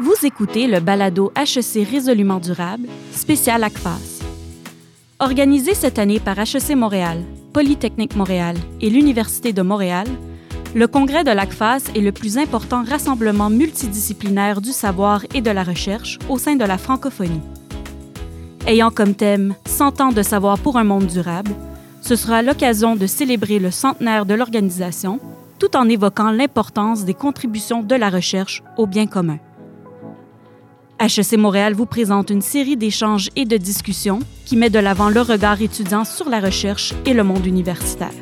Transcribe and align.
Vous 0.00 0.26
écoutez 0.26 0.66
le 0.66 0.80
balado 0.80 1.32
HEC 1.36 1.88
Résolument 1.88 2.40
Durable, 2.40 2.88
spécial 3.12 3.62
ACFAS. 3.62 4.24
Organisé 5.20 5.72
cette 5.72 6.00
année 6.00 6.18
par 6.18 6.36
HEC 6.36 6.74
Montréal, 6.74 7.22
Polytechnique 7.52 8.16
Montréal 8.16 8.56
et 8.80 8.90
l'Université 8.90 9.52
de 9.52 9.62
Montréal, 9.62 10.08
le 10.74 10.88
congrès 10.88 11.22
de 11.22 11.30
l'ACFAS 11.30 11.92
est 11.94 12.00
le 12.00 12.10
plus 12.10 12.38
important 12.38 12.82
rassemblement 12.82 13.50
multidisciplinaire 13.50 14.60
du 14.60 14.72
savoir 14.72 15.22
et 15.32 15.40
de 15.40 15.52
la 15.52 15.62
recherche 15.62 16.18
au 16.28 16.38
sein 16.38 16.56
de 16.56 16.64
la 16.64 16.76
francophonie. 16.76 17.42
Ayant 18.66 18.90
comme 18.90 19.14
thème 19.14 19.54
100 19.64 20.00
ans 20.00 20.12
de 20.12 20.22
savoir 20.22 20.58
pour 20.58 20.76
un 20.76 20.84
monde 20.84 21.06
durable, 21.06 21.52
ce 22.00 22.16
sera 22.16 22.42
l'occasion 22.42 22.96
de 22.96 23.06
célébrer 23.06 23.60
le 23.60 23.70
centenaire 23.70 24.26
de 24.26 24.34
l'organisation 24.34 25.20
tout 25.60 25.76
en 25.76 25.88
évoquant 25.88 26.32
l'importance 26.32 27.04
des 27.04 27.14
contributions 27.14 27.84
de 27.84 27.94
la 27.94 28.10
recherche 28.10 28.64
au 28.76 28.88
bien 28.88 29.06
commun. 29.06 29.38
HEC 31.00 31.36
Montréal 31.36 31.74
vous 31.74 31.86
présente 31.86 32.30
une 32.30 32.40
série 32.40 32.76
d'échanges 32.76 33.28
et 33.34 33.44
de 33.44 33.56
discussions 33.56 34.20
qui 34.44 34.56
met 34.56 34.70
de 34.70 34.78
l'avant 34.78 35.08
le 35.08 35.20
regard 35.20 35.60
étudiant 35.60 36.04
sur 36.04 36.28
la 36.28 36.40
recherche 36.40 36.94
et 37.04 37.14
le 37.14 37.24
monde 37.24 37.44
universitaire. 37.46 38.12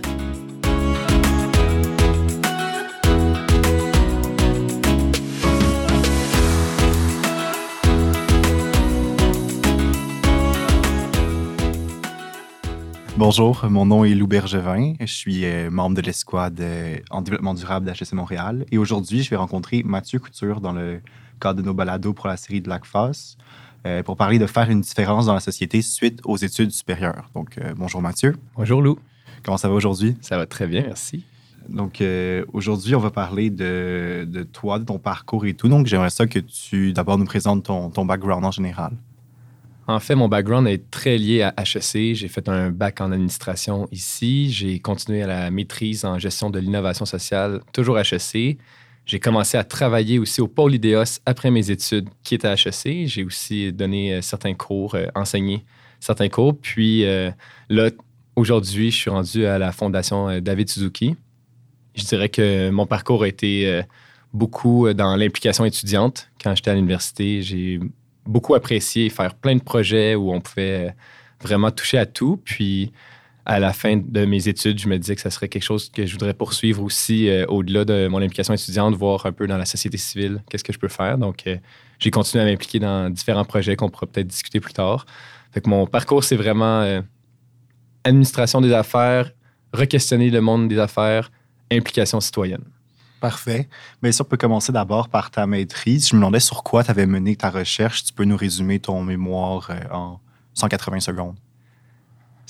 Bonjour, 13.18 13.66
mon 13.70 13.86
nom 13.86 14.04
est 14.04 14.14
Lou 14.14 14.26
Bergevin. 14.26 14.94
Je 14.98 15.06
suis 15.06 15.44
euh, 15.44 15.70
membre 15.70 15.94
de 15.96 16.00
l'escouade 16.00 16.58
euh, 16.60 16.96
en 17.10 17.22
développement 17.22 17.54
durable 17.54 17.86
d'HEC 17.86 18.14
Montréal. 18.14 18.64
Et 18.72 18.78
aujourd'hui, 18.78 19.22
je 19.22 19.30
vais 19.30 19.36
rencontrer 19.36 19.82
Mathieu 19.84 20.18
Couture 20.18 20.60
dans 20.60 20.72
le 20.72 21.00
cadre 21.42 21.60
de 21.60 21.66
nos 21.66 21.74
balados 21.74 22.12
pour 22.12 22.28
la 22.28 22.36
série 22.36 22.60
de 22.60 22.68
l'ACFAS 22.68 23.36
euh, 23.86 24.02
pour 24.02 24.16
parler 24.16 24.38
de 24.38 24.46
faire 24.46 24.70
une 24.70 24.80
différence 24.80 25.26
dans 25.26 25.34
la 25.34 25.40
société 25.40 25.82
suite 25.82 26.20
aux 26.24 26.36
études 26.36 26.70
supérieures. 26.70 27.28
Donc, 27.34 27.58
bonjour 27.76 28.00
Mathieu. 28.00 28.36
Bonjour 28.56 28.80
Lou. 28.80 28.98
Comment 29.44 29.56
ça 29.56 29.68
va 29.68 29.74
aujourd'hui? 29.74 30.16
Ça 30.20 30.36
va 30.36 30.46
très 30.46 30.66
bien, 30.66 30.82
merci. 30.82 31.24
Donc, 31.68 32.02
aujourd'hui, 32.52 32.94
on 32.94 33.00
va 33.00 33.10
parler 33.10 33.50
de, 33.50 34.26
de, 34.28 34.42
toi, 34.42 34.78
de 34.78 34.84
ton 34.84 34.98
parcours 34.98 35.46
et 35.46 35.54
tout. 35.54 35.68
Donc, 35.68 35.86
j'aimerais 35.86 36.10
ça 36.10 36.26
que 36.26 36.38
tu 36.38 36.92
d'abord 36.92 37.18
nous 37.18 37.24
présentes 37.24 37.64
ton, 37.64 37.90
ton 37.90 38.04
background 38.04 38.44
en 38.44 38.50
général. 38.50 38.92
En 39.88 39.98
fait, 39.98 40.14
mon 40.14 40.28
background 40.28 40.68
est 40.68 40.90
très 40.90 41.18
lié 41.18 41.42
à 41.42 41.54
HEC. 41.58 42.14
J'ai 42.14 42.28
fait 42.28 42.48
un 42.48 42.70
bac 42.70 43.00
en 43.00 43.10
administration 43.10 43.88
ici. 43.90 44.50
J'ai 44.52 44.78
continué 44.78 45.22
à 45.22 45.26
la 45.26 45.50
maîtrise 45.50 46.04
en 46.04 46.18
gestion 46.18 46.50
de 46.50 46.58
l'innovation 46.60 47.04
sociale, 47.04 47.60
toujours 47.72 47.98
HEC. 47.98 48.58
J'ai 49.04 49.18
commencé 49.18 49.58
à 49.58 49.64
travailler 49.64 50.18
aussi 50.18 50.40
au 50.40 50.46
pôle 50.48 50.74
IDEOS 50.74 51.20
après 51.26 51.50
mes 51.50 51.70
études 51.70 52.08
qui 52.22 52.34
étaient 52.34 52.48
à 52.48 52.54
HEC. 52.54 53.06
J'ai 53.06 53.24
aussi 53.24 53.72
donné 53.72 54.14
euh, 54.14 54.22
certains 54.22 54.54
cours, 54.54 54.94
euh, 54.94 55.06
enseigné 55.14 55.64
certains 55.98 56.28
cours. 56.28 56.56
Puis 56.56 57.04
euh, 57.04 57.30
là, 57.68 57.90
aujourd'hui, 58.36 58.90
je 58.90 58.96
suis 58.96 59.10
rendu 59.10 59.44
à 59.44 59.58
la 59.58 59.72
Fondation 59.72 60.40
David 60.40 60.68
Suzuki. 60.68 61.16
Je 61.94 62.04
dirais 62.04 62.28
que 62.28 62.70
mon 62.70 62.86
parcours 62.86 63.24
a 63.24 63.28
été 63.28 63.82
beaucoup 64.32 64.92
dans 64.94 65.14
l'implication 65.14 65.64
étudiante. 65.66 66.30
Quand 66.42 66.54
j'étais 66.56 66.70
à 66.70 66.74
l'université, 66.74 67.42
j'ai 67.42 67.78
beaucoup 68.24 68.54
apprécié 68.54 69.10
faire 69.10 69.34
plein 69.34 69.54
de 69.54 69.62
projets 69.62 70.14
où 70.14 70.32
on 70.32 70.40
pouvait 70.40 70.94
vraiment 71.42 71.70
toucher 71.70 71.98
à 71.98 72.06
tout. 72.06 72.40
Puis 72.42 72.92
à 73.44 73.58
la 73.58 73.72
fin 73.72 73.96
de 73.96 74.24
mes 74.24 74.48
études, 74.48 74.78
je 74.78 74.88
me 74.88 74.98
disais 74.98 75.14
que 75.16 75.20
ça 75.20 75.30
serait 75.30 75.48
quelque 75.48 75.64
chose 75.64 75.90
que 75.90 76.06
je 76.06 76.12
voudrais 76.12 76.34
poursuivre 76.34 76.82
aussi 76.82 77.28
euh, 77.28 77.44
au-delà 77.46 77.84
de 77.84 78.06
mon 78.08 78.18
implication 78.18 78.54
étudiante, 78.54 78.94
voir 78.94 79.26
un 79.26 79.32
peu 79.32 79.46
dans 79.46 79.58
la 79.58 79.64
société 79.64 79.96
civile 79.96 80.42
qu'est-ce 80.48 80.64
que 80.64 80.72
je 80.72 80.78
peux 80.78 80.88
faire. 80.88 81.18
Donc, 81.18 81.46
euh, 81.46 81.56
j'ai 81.98 82.10
continué 82.10 82.44
à 82.44 82.46
m'impliquer 82.46 82.78
dans 82.78 83.10
différents 83.10 83.44
projets 83.44 83.74
qu'on 83.76 83.88
pourra 83.88 84.06
peut-être 84.06 84.28
discuter 84.28 84.60
plus 84.60 84.72
tard. 84.72 85.06
Fait 85.52 85.66
mon 85.66 85.86
parcours, 85.86 86.24
c'est 86.24 86.36
vraiment 86.36 87.02
administration 88.04 88.60
des 88.60 88.72
affaires, 88.72 89.30
re-questionner 89.72 90.30
le 90.30 90.40
monde 90.40 90.68
des 90.68 90.78
affaires, 90.78 91.30
implication 91.70 92.20
citoyenne. 92.20 92.64
Parfait. 93.20 93.68
Mais 94.02 94.10
si 94.10 94.20
on 94.20 94.24
peut 94.24 94.36
commencer 94.36 94.72
d'abord 94.72 95.08
par 95.08 95.30
ta 95.30 95.46
maîtrise, 95.46 96.08
je 96.08 96.16
me 96.16 96.20
demandais 96.20 96.40
sur 96.40 96.64
quoi 96.64 96.82
tu 96.82 96.90
avais 96.90 97.06
mené 97.06 97.36
ta 97.36 97.50
recherche. 97.50 98.02
Tu 98.02 98.12
peux 98.12 98.24
nous 98.24 98.36
résumer 98.36 98.80
ton 98.80 99.02
mémoire 99.02 99.68
euh, 99.70 99.78
en 99.92 100.20
180 100.54 101.00
secondes. 101.00 101.36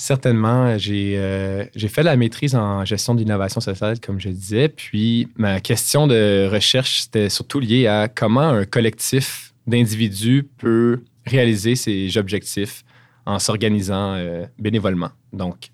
Certainement. 0.02 0.76
Euh, 0.90 1.64
j'ai 1.76 1.88
fait 1.88 2.02
la 2.02 2.16
maîtrise 2.16 2.56
en 2.56 2.84
gestion 2.84 3.14
d'innovation 3.14 3.60
sociale, 3.60 4.00
comme 4.00 4.18
je 4.18 4.30
disais. 4.30 4.68
Puis 4.68 5.28
ma 5.36 5.60
question 5.60 6.08
de 6.08 6.48
recherche, 6.50 7.02
c'était 7.02 7.28
surtout 7.28 7.60
lié 7.60 7.86
à 7.86 8.08
comment 8.08 8.48
un 8.48 8.64
collectif 8.64 9.54
d'individus 9.68 10.42
peut 10.58 11.04
réaliser 11.24 11.76
ses 11.76 12.18
objectifs 12.18 12.82
en 13.26 13.38
s'organisant 13.38 14.14
euh, 14.14 14.44
bénévolement. 14.58 15.10
Donc, 15.32 15.70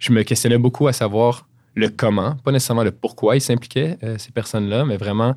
je 0.00 0.10
me 0.10 0.24
questionnais 0.24 0.58
beaucoup 0.58 0.88
à 0.88 0.92
savoir 0.92 1.46
le 1.76 1.88
comment, 1.88 2.34
pas 2.42 2.50
nécessairement 2.50 2.82
le 2.82 2.90
pourquoi 2.90 3.36
ils 3.36 3.40
s'impliquaient, 3.40 3.96
euh, 4.02 4.18
ces 4.18 4.32
personnes-là, 4.32 4.84
mais 4.84 4.96
vraiment 4.96 5.36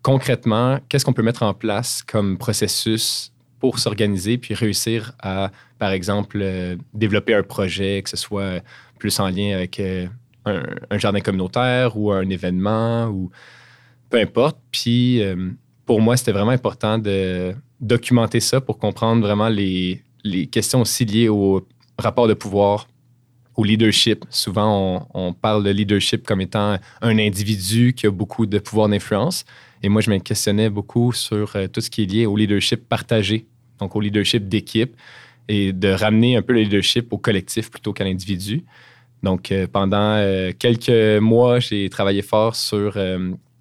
concrètement, 0.00 0.80
qu'est-ce 0.88 1.04
qu'on 1.04 1.12
peut 1.12 1.22
mettre 1.22 1.42
en 1.42 1.52
place 1.52 2.02
comme 2.02 2.38
processus 2.38 3.34
pour 3.60 3.78
s'organiser 3.78 4.38
puis 4.38 4.54
réussir 4.54 5.12
à, 5.20 5.50
par 5.78 5.92
exemple, 5.92 6.38
euh, 6.42 6.76
développer 6.92 7.34
un 7.34 7.42
projet, 7.42 8.02
que 8.02 8.10
ce 8.10 8.16
soit 8.16 8.62
plus 8.98 9.20
en 9.20 9.28
lien 9.28 9.54
avec 9.54 9.78
euh, 9.78 10.06
un, 10.46 10.98
jardin 10.98 11.20
communautaire 11.20 11.96
ou 11.96 12.10
un 12.10 12.28
événement 12.28 13.06
ou 13.06 13.30
peu 14.08 14.18
importe. 14.18 14.58
Puis 14.72 15.22
pour 15.86 16.00
moi, 16.00 16.16
c'était 16.16 16.32
vraiment 16.32 16.50
important 16.50 16.98
de 16.98 17.54
documenter 17.80 18.40
ça 18.40 18.60
pour 18.60 18.78
comprendre 18.78 19.22
vraiment 19.22 19.48
les, 19.48 20.02
les 20.24 20.46
questions 20.46 20.80
aussi 20.80 21.04
liées 21.04 21.28
au 21.28 21.66
rapport 21.98 22.26
de 22.26 22.34
pouvoir 22.34 22.88
au 23.56 23.64
leadership. 23.64 24.24
Souvent, 24.30 25.08
on, 25.14 25.32
parle 25.32 25.64
de 25.64 25.70
leadership 25.70 26.26
comme 26.26 26.40
étant 26.40 26.78
un 27.02 27.18
individu 27.18 27.92
qui 27.92 28.06
a 28.06 28.10
beaucoup 28.10 28.46
de 28.46 28.58
pouvoir 28.58 28.88
d'influence. 28.88 29.44
Et 29.82 29.88
moi, 29.88 30.02
je 30.02 30.10
me 30.10 30.18
questionnais 30.18 30.70
beaucoup 30.70 31.12
sur 31.12 31.56
euh, 31.56 31.66
tout 31.66 31.80
ce 31.80 31.90
qui 31.90 32.02
est 32.02 32.06
lié 32.06 32.26
au 32.26 32.36
leadership 32.36 32.88
partagé, 32.88 33.46
donc 33.78 33.96
au 33.96 34.00
leadership 34.00 34.48
d'équipe, 34.48 34.94
et 35.48 35.72
de 35.72 35.88
ramener 35.88 36.36
un 36.36 36.42
peu 36.42 36.52
le 36.52 36.60
leadership 36.60 37.12
au 37.12 37.18
collectif 37.18 37.70
plutôt 37.70 37.92
qu'à 37.92 38.04
l'individu. 38.04 38.64
Donc, 39.22 39.52
euh, 39.52 39.66
pendant 39.66 40.16
euh, 40.16 40.52
quelques 40.58 41.20
mois, 41.20 41.60
j'ai 41.60 41.88
travaillé 41.90 42.22
fort 42.22 42.56
sur 42.56 42.96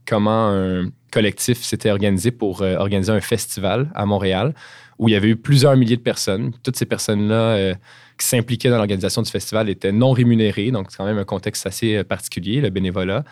comment 0.05 0.49
un 0.49 0.89
collectif 1.11 1.63
s'était 1.63 1.91
organisé 1.91 2.31
pour 2.31 2.61
organiser 2.61 3.11
un 3.11 3.21
festival 3.21 3.91
à 3.95 4.05
Montréal 4.05 4.53
où 4.97 5.07
il 5.07 5.13
y 5.13 5.15
avait 5.15 5.29
eu 5.29 5.35
plusieurs 5.35 5.75
milliers 5.77 5.97
de 5.97 6.01
personnes. 6.01 6.51
Toutes 6.63 6.75
ces 6.75 6.85
personnes-là 6.85 7.75
qui 8.19 8.27
s'impliquaient 8.27 8.69
dans 8.69 8.77
l'organisation 8.77 9.21
du 9.21 9.31
festival 9.31 9.69
étaient 9.69 9.91
non 9.91 10.11
rémunérés, 10.11 10.71
donc 10.71 10.87
c'est 10.89 10.97
quand 10.97 11.05
même 11.05 11.17
un 11.17 11.25
contexte 11.25 11.65
assez 11.65 11.95
euh, 11.95 12.03
particulier, 12.03 12.61
le 12.61 12.69
bénévolat. 12.69 13.23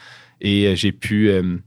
Et 0.41 0.65
euh, 0.65 0.75
j'ai 0.75 0.91
pu 0.91 1.29
euh, 1.29 1.57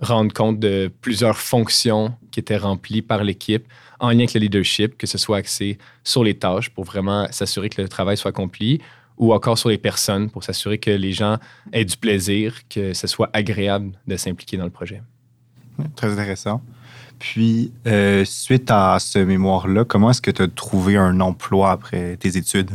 rendre 0.00 0.32
compte 0.32 0.58
de 0.58 0.90
plusieurs 1.00 1.38
fonctions 1.38 2.14
qui 2.30 2.40
étaient 2.40 2.56
remplies 2.56 3.02
par 3.02 3.24
l'équipe 3.24 3.66
en 3.98 4.10
lien 4.10 4.18
avec 4.18 4.34
le 4.34 4.40
leadership, 4.40 4.96
que 4.96 5.06
ce 5.06 5.18
soit 5.18 5.38
axé 5.38 5.78
sur 6.04 6.24
les 6.24 6.34
tâches 6.34 6.70
pour 6.70 6.84
vraiment 6.84 7.26
s'assurer 7.30 7.68
que 7.68 7.82
le 7.82 7.88
travail 7.88 8.16
soit 8.16 8.30
accompli 8.30 8.80
ou 9.18 9.34
encore 9.34 9.58
sur 9.58 9.68
les 9.68 9.78
personnes 9.78 10.30
pour 10.30 10.42
s'assurer 10.42 10.78
que 10.78 10.90
les 10.90 11.12
gens 11.12 11.38
aient 11.72 11.84
du 11.84 11.96
plaisir, 11.96 12.54
que 12.68 12.92
ce 12.94 13.06
soit 13.06 13.30
agréable 13.32 13.92
de 14.06 14.16
s'impliquer 14.16 14.56
dans 14.56 14.64
le 14.64 14.70
projet. 14.70 15.02
Très 15.96 16.10
intéressant. 16.12 16.62
Puis, 17.22 17.72
euh, 17.86 18.24
suite 18.24 18.68
à 18.72 18.98
ce 18.98 19.20
mémoire-là, 19.20 19.84
comment 19.84 20.10
est-ce 20.10 20.20
que 20.20 20.32
tu 20.32 20.42
as 20.42 20.48
trouvé 20.48 20.96
un 20.96 21.20
emploi 21.20 21.70
après 21.70 22.16
tes 22.16 22.36
études? 22.36 22.72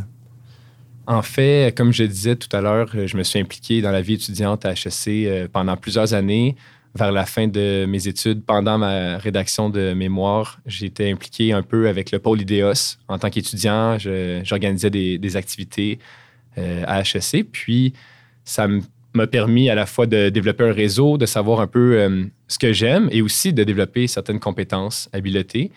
En 1.06 1.20
fait, 1.20 1.76
comme 1.76 1.92
je 1.92 2.04
disais 2.04 2.34
tout 2.34 2.48
à 2.56 2.62
l'heure, 2.62 2.88
je 2.94 3.14
me 3.18 3.22
suis 3.24 3.38
impliqué 3.38 3.82
dans 3.82 3.90
la 3.90 4.00
vie 4.00 4.14
étudiante 4.14 4.64
à 4.64 4.72
HEC 4.72 5.08
euh, 5.08 5.48
pendant 5.52 5.76
plusieurs 5.76 6.14
années. 6.14 6.56
Vers 6.94 7.12
la 7.12 7.26
fin 7.26 7.46
de 7.46 7.84
mes 7.86 8.08
études, 8.08 8.42
pendant 8.42 8.78
ma 8.78 9.18
rédaction 9.18 9.68
de 9.68 9.92
mémoire, 9.92 10.60
j'étais 10.64 11.12
impliqué 11.12 11.52
un 11.52 11.62
peu 11.62 11.86
avec 11.86 12.10
le 12.10 12.18
pôle 12.18 12.40
IDEOS. 12.40 12.96
En 13.08 13.18
tant 13.18 13.28
qu'étudiant, 13.28 13.98
j'organisais 13.98 14.88
des, 14.88 15.36
activités 15.36 15.98
euh, 16.56 16.84
à 16.86 17.02
HEC. 17.02 17.44
Puis, 17.52 17.92
ça 18.46 18.66
me 18.66 18.80
m'a 19.18 19.26
permis 19.26 19.68
à 19.68 19.74
la 19.74 19.84
fois 19.84 20.06
de 20.06 20.28
développer 20.28 20.64
un 20.64 20.72
réseau, 20.72 21.18
de 21.18 21.26
savoir 21.26 21.60
un 21.60 21.66
peu 21.66 21.98
euh, 21.98 22.24
ce 22.46 22.58
que 22.58 22.72
j'aime 22.72 23.08
et 23.10 23.20
aussi 23.20 23.52
de 23.52 23.64
développer 23.64 24.06
certaines 24.06 24.38
compétences, 24.38 25.10
habiletés. 25.12 25.72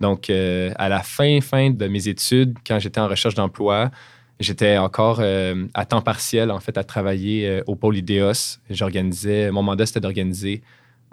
Donc, 0.00 0.30
euh, 0.30 0.72
à 0.76 0.88
la 0.88 1.02
fin, 1.02 1.40
fin 1.40 1.70
de 1.70 1.86
mes 1.88 2.08
études, 2.08 2.54
quand 2.66 2.78
j'étais 2.78 3.00
en 3.00 3.08
recherche 3.08 3.34
d'emploi, 3.34 3.90
j'étais 4.38 4.78
encore 4.78 5.18
euh, 5.20 5.66
à 5.74 5.84
temps 5.86 6.02
partiel, 6.02 6.50
en 6.50 6.60
fait, 6.60 6.78
à 6.78 6.84
travailler 6.84 7.62
au 7.66 7.74
pôle 7.74 7.96
IDEOS. 7.96 8.58
J'organisais, 8.70 9.50
mon 9.50 9.62
mandat, 9.62 9.86
c'était 9.86 10.00
d'organiser 10.00 10.62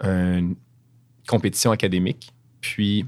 une 0.02 0.54
compétition 1.26 1.70
académique. 1.72 2.32
Puis, 2.60 3.06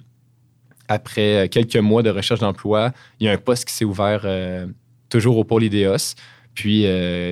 après 0.88 1.48
quelques 1.48 1.76
mois 1.76 2.02
de 2.02 2.10
recherche 2.10 2.40
d'emploi, 2.40 2.92
il 3.18 3.26
y 3.26 3.28
a 3.28 3.32
un 3.32 3.38
poste 3.38 3.64
qui 3.64 3.72
s'est 3.72 3.84
ouvert 3.84 4.26
toujours 5.08 5.38
au 5.38 5.44
pôle 5.44 5.64
IDEOS. 5.64 6.14
Puis, 6.54 6.82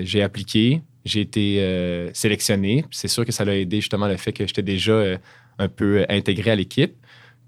j'ai 0.04 0.22
appliqué, 0.22 0.82
j'ai 1.04 1.20
été 1.20 1.60
euh, 1.60 2.10
sélectionné. 2.14 2.84
C'est 2.90 3.08
sûr 3.08 3.24
que 3.24 3.32
ça 3.32 3.44
l'a 3.44 3.56
aidé 3.56 3.80
justement 3.80 4.06
le 4.06 4.16
fait 4.16 4.32
que 4.32 4.46
j'étais 4.46 4.62
déjà 4.62 4.92
euh, 4.92 5.18
un 5.58 5.68
peu 5.68 6.04
intégré 6.08 6.50
à 6.50 6.56
l'équipe. 6.56 6.94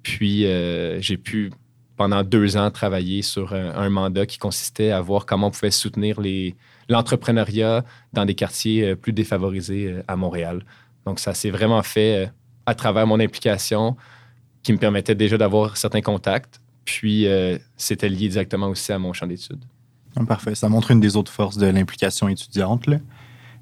Puis 0.03 0.45
j'ai 1.01 1.17
pu 1.17 1.51
pendant 1.97 2.23
deux 2.23 2.59
ans 2.59 2.71
travailler 2.71 3.23
sur 3.23 3.55
un, 3.55 3.89
mandat 3.89 4.27
qui 4.27 4.37
consistait 4.37 4.91
à 4.91 5.01
voir 5.01 5.25
comment 5.25 5.47
on 5.47 5.51
pouvait 5.51 5.71
soutenir 5.71 6.21
l'entrepreneuriat 6.91 7.87
dans 8.12 8.27
des 8.27 8.35
quartiers 8.35 8.97
plus 8.97 9.15
défavorisés 9.15 9.95
à 10.07 10.17
Montréal. 10.17 10.62
Donc 11.07 11.21
ça 11.21 11.33
s'est 11.33 11.49
vraiment 11.49 11.83
fait 11.83 12.31
à 12.67 12.75
travers 12.75 13.07
mon 13.07 13.19
implication 13.19 13.97
qui 14.65 14.73
me 14.73 14.79
permettait 14.79 15.15
déjà 15.15 15.39
d'avoir 15.39 15.77
certains 15.77 16.00
contacts. 16.00 16.61
Puis, 16.85 17.27
euh, 17.27 17.59
c'était 17.77 18.09
lié 18.09 18.29
directement 18.29 18.69
aussi 18.69 18.93
à 18.93 18.99
mon 18.99 19.12
champ 19.12 19.27
d'études. 19.27 19.65
Parfait. 20.27 20.55
Ça 20.55 20.69
montre 20.69 20.91
une 20.91 21.00
des 21.00 21.17
autres 21.17 21.33
forces 21.33 21.57
de 21.57 21.67
l'implication 21.67 22.29
étudiante. 22.29 22.87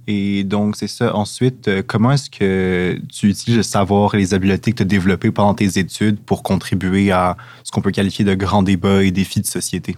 Et 0.07 0.45
donc, 0.45 0.77
c'est 0.77 0.89
ça. 0.89 1.15
Ensuite, 1.15 1.69
euh, 1.69 1.83
comment 1.87 2.13
est-ce 2.13 2.29
que 2.29 2.99
tu 3.13 3.29
utilises 3.29 3.57
le 3.57 3.63
savoir 3.63 4.15
et 4.15 4.19
les 4.19 4.35
habiletés 4.35 4.73
que 4.73 4.79
tu 4.79 4.83
as 4.83 4.87
développées 4.87 5.31
pendant 5.31 5.55
tes 5.55 5.79
études 5.79 6.19
pour 6.21 6.43
contribuer 6.43 7.13
à 7.13 7.37
ce 7.63 7.71
qu'on 7.71 7.81
peut 7.81 7.93
qualifier 7.93 8.25
de 8.25 8.35
grands 8.35 8.63
débats 8.63 9.05
et 9.05 9.11
défis 9.11 9.41
de 9.41 9.47
société? 9.47 9.97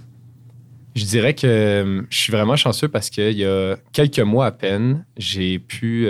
Je 0.95 1.05
dirais 1.07 1.35
que 1.35 1.47
euh, 1.47 2.03
je 2.11 2.19
suis 2.19 2.33
vraiment 2.33 2.57
chanceux 2.57 2.89
parce 2.89 3.11
qu'il 3.11 3.33
y 3.33 3.45
a 3.45 3.77
quelques 3.93 4.21
mois 4.21 4.47
à 4.47 4.53
peine, 4.53 5.05
j'ai 5.17 5.59
pu 5.59 6.07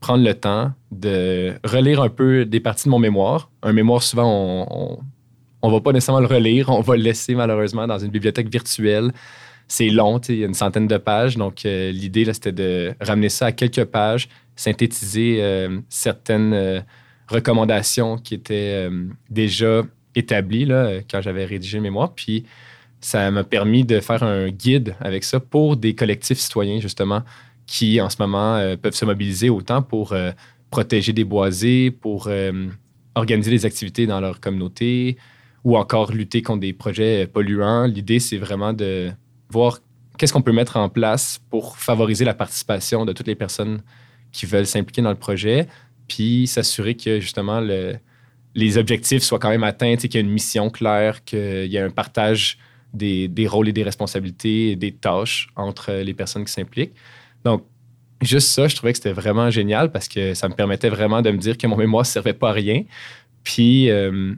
prendre 0.00 0.24
le 0.24 0.34
temps 0.34 0.72
de 0.90 1.54
relire 1.64 2.02
un 2.02 2.08
peu 2.08 2.44
des 2.44 2.60
parties 2.60 2.84
de 2.84 2.90
mon 2.90 2.98
mémoire. 2.98 3.50
Un 3.62 3.72
mémoire, 3.72 4.02
souvent, 4.02 5.00
on 5.62 5.68
ne 5.68 5.72
va 5.72 5.80
pas 5.80 5.92
nécessairement 5.92 6.20
le 6.20 6.26
relire, 6.26 6.68
on 6.68 6.80
va 6.80 6.96
le 6.96 7.02
laisser 7.02 7.34
malheureusement 7.34 7.86
dans 7.86 7.98
une 7.98 8.10
bibliothèque 8.10 8.48
virtuelle. 8.48 9.12
C'est 9.68 9.88
long, 9.88 10.18
il 10.28 10.36
y 10.36 10.44
a 10.44 10.46
une 10.46 10.54
centaine 10.54 10.86
de 10.86 10.96
pages. 10.98 11.36
Donc, 11.36 11.64
euh, 11.64 11.90
l'idée, 11.92 12.24
c'était 12.32 12.52
de 12.52 12.94
ramener 13.00 13.28
ça 13.28 13.46
à 13.46 13.52
quelques 13.52 13.84
pages, 13.84 14.28
synthétiser 14.56 15.38
euh, 15.40 15.80
certaines 15.88 16.52
euh, 16.52 16.80
recommandations 17.28 18.18
qui 18.18 18.34
étaient 18.34 18.88
déjà 19.30 19.82
établies 20.14 20.66
là, 20.66 21.00
quand 21.10 21.22
j'avais 21.22 21.46
rédigé 21.46 21.78
le 21.78 21.82
mémoire. 21.82 22.14
Puis, 22.14 22.44
ça 23.02 23.30
m'a 23.30 23.44
permis 23.44 23.84
de 23.84 24.00
faire 24.00 24.22
un 24.22 24.48
guide 24.48 24.94
avec 25.00 25.24
ça 25.24 25.40
pour 25.40 25.76
des 25.76 25.94
collectifs 25.94 26.38
citoyens, 26.38 26.80
justement, 26.80 27.22
qui 27.66 28.00
en 28.00 28.08
ce 28.08 28.16
moment 28.18 28.56
euh, 28.56 28.76
peuvent 28.76 28.94
se 28.94 29.04
mobiliser 29.04 29.50
autant 29.50 29.82
pour 29.82 30.12
euh, 30.12 30.30
protéger 30.70 31.12
des 31.12 31.24
boisés, 31.24 31.90
pour 31.90 32.28
euh, 32.28 32.68
organiser 33.14 33.50
des 33.50 33.66
activités 33.66 34.06
dans 34.06 34.20
leur 34.20 34.40
communauté 34.40 35.16
ou 35.64 35.76
encore 35.76 36.12
lutter 36.12 36.42
contre 36.42 36.60
des 36.60 36.72
projets 36.72 37.26
polluants. 37.26 37.86
L'idée, 37.86 38.20
c'est 38.20 38.38
vraiment 38.38 38.72
de 38.72 39.10
voir 39.52 39.78
qu'est-ce 40.18 40.32
qu'on 40.32 40.42
peut 40.42 40.52
mettre 40.52 40.76
en 40.76 40.88
place 40.88 41.40
pour 41.50 41.76
favoriser 41.76 42.24
la 42.24 42.34
participation 42.34 43.04
de 43.04 43.12
toutes 43.12 43.26
les 43.26 43.34
personnes 43.34 43.82
qui 44.32 44.46
veulent 44.46 44.66
s'impliquer 44.66 45.02
dans 45.02 45.10
le 45.10 45.16
projet, 45.16 45.68
puis 46.08 46.46
s'assurer 46.46 46.96
que 46.96 47.20
justement 47.20 47.60
les 48.54 48.78
objectifs 48.78 49.22
soient 49.22 49.38
quand 49.38 49.50
même 49.50 49.64
atteints, 49.64 49.96
qu'il 49.96 50.14
y 50.14 50.16
a 50.16 50.20
une 50.20 50.30
mission 50.30 50.70
claire, 50.70 51.24
qu'il 51.24 51.66
y 51.66 51.78
a 51.78 51.84
un 51.84 51.90
partage 51.90 52.58
des, 52.94 53.28
des, 53.28 53.46
rôles 53.46 53.68
et 53.68 53.72
des 53.72 53.82
responsabilités 53.82 54.72
et 54.72 54.76
des 54.76 54.92
tâches 54.92 55.48
entre 55.56 55.92
les 55.92 56.14
personnes 56.14 56.44
qui 56.44 56.52
s'impliquent. 56.52 56.94
Donc, 57.44 57.64
juste 58.20 58.48
ça, 58.48 58.68
je 58.68 58.76
trouvais 58.76 58.92
que 58.92 58.98
c'était 58.98 59.12
vraiment 59.12 59.50
génial 59.50 59.90
parce 59.90 60.08
que 60.08 60.34
ça 60.34 60.48
me 60.48 60.54
permettait 60.54 60.90
vraiment 60.90 61.22
de 61.22 61.30
me 61.30 61.38
dire 61.38 61.56
que 61.56 61.66
mon 61.66 61.76
mémoire 61.76 62.02
ne 62.02 62.06
servait 62.06 62.34
pas 62.34 62.50
à 62.50 62.52
rien. 62.52 62.84
Puis, 63.44 63.90
euh, 63.90 64.34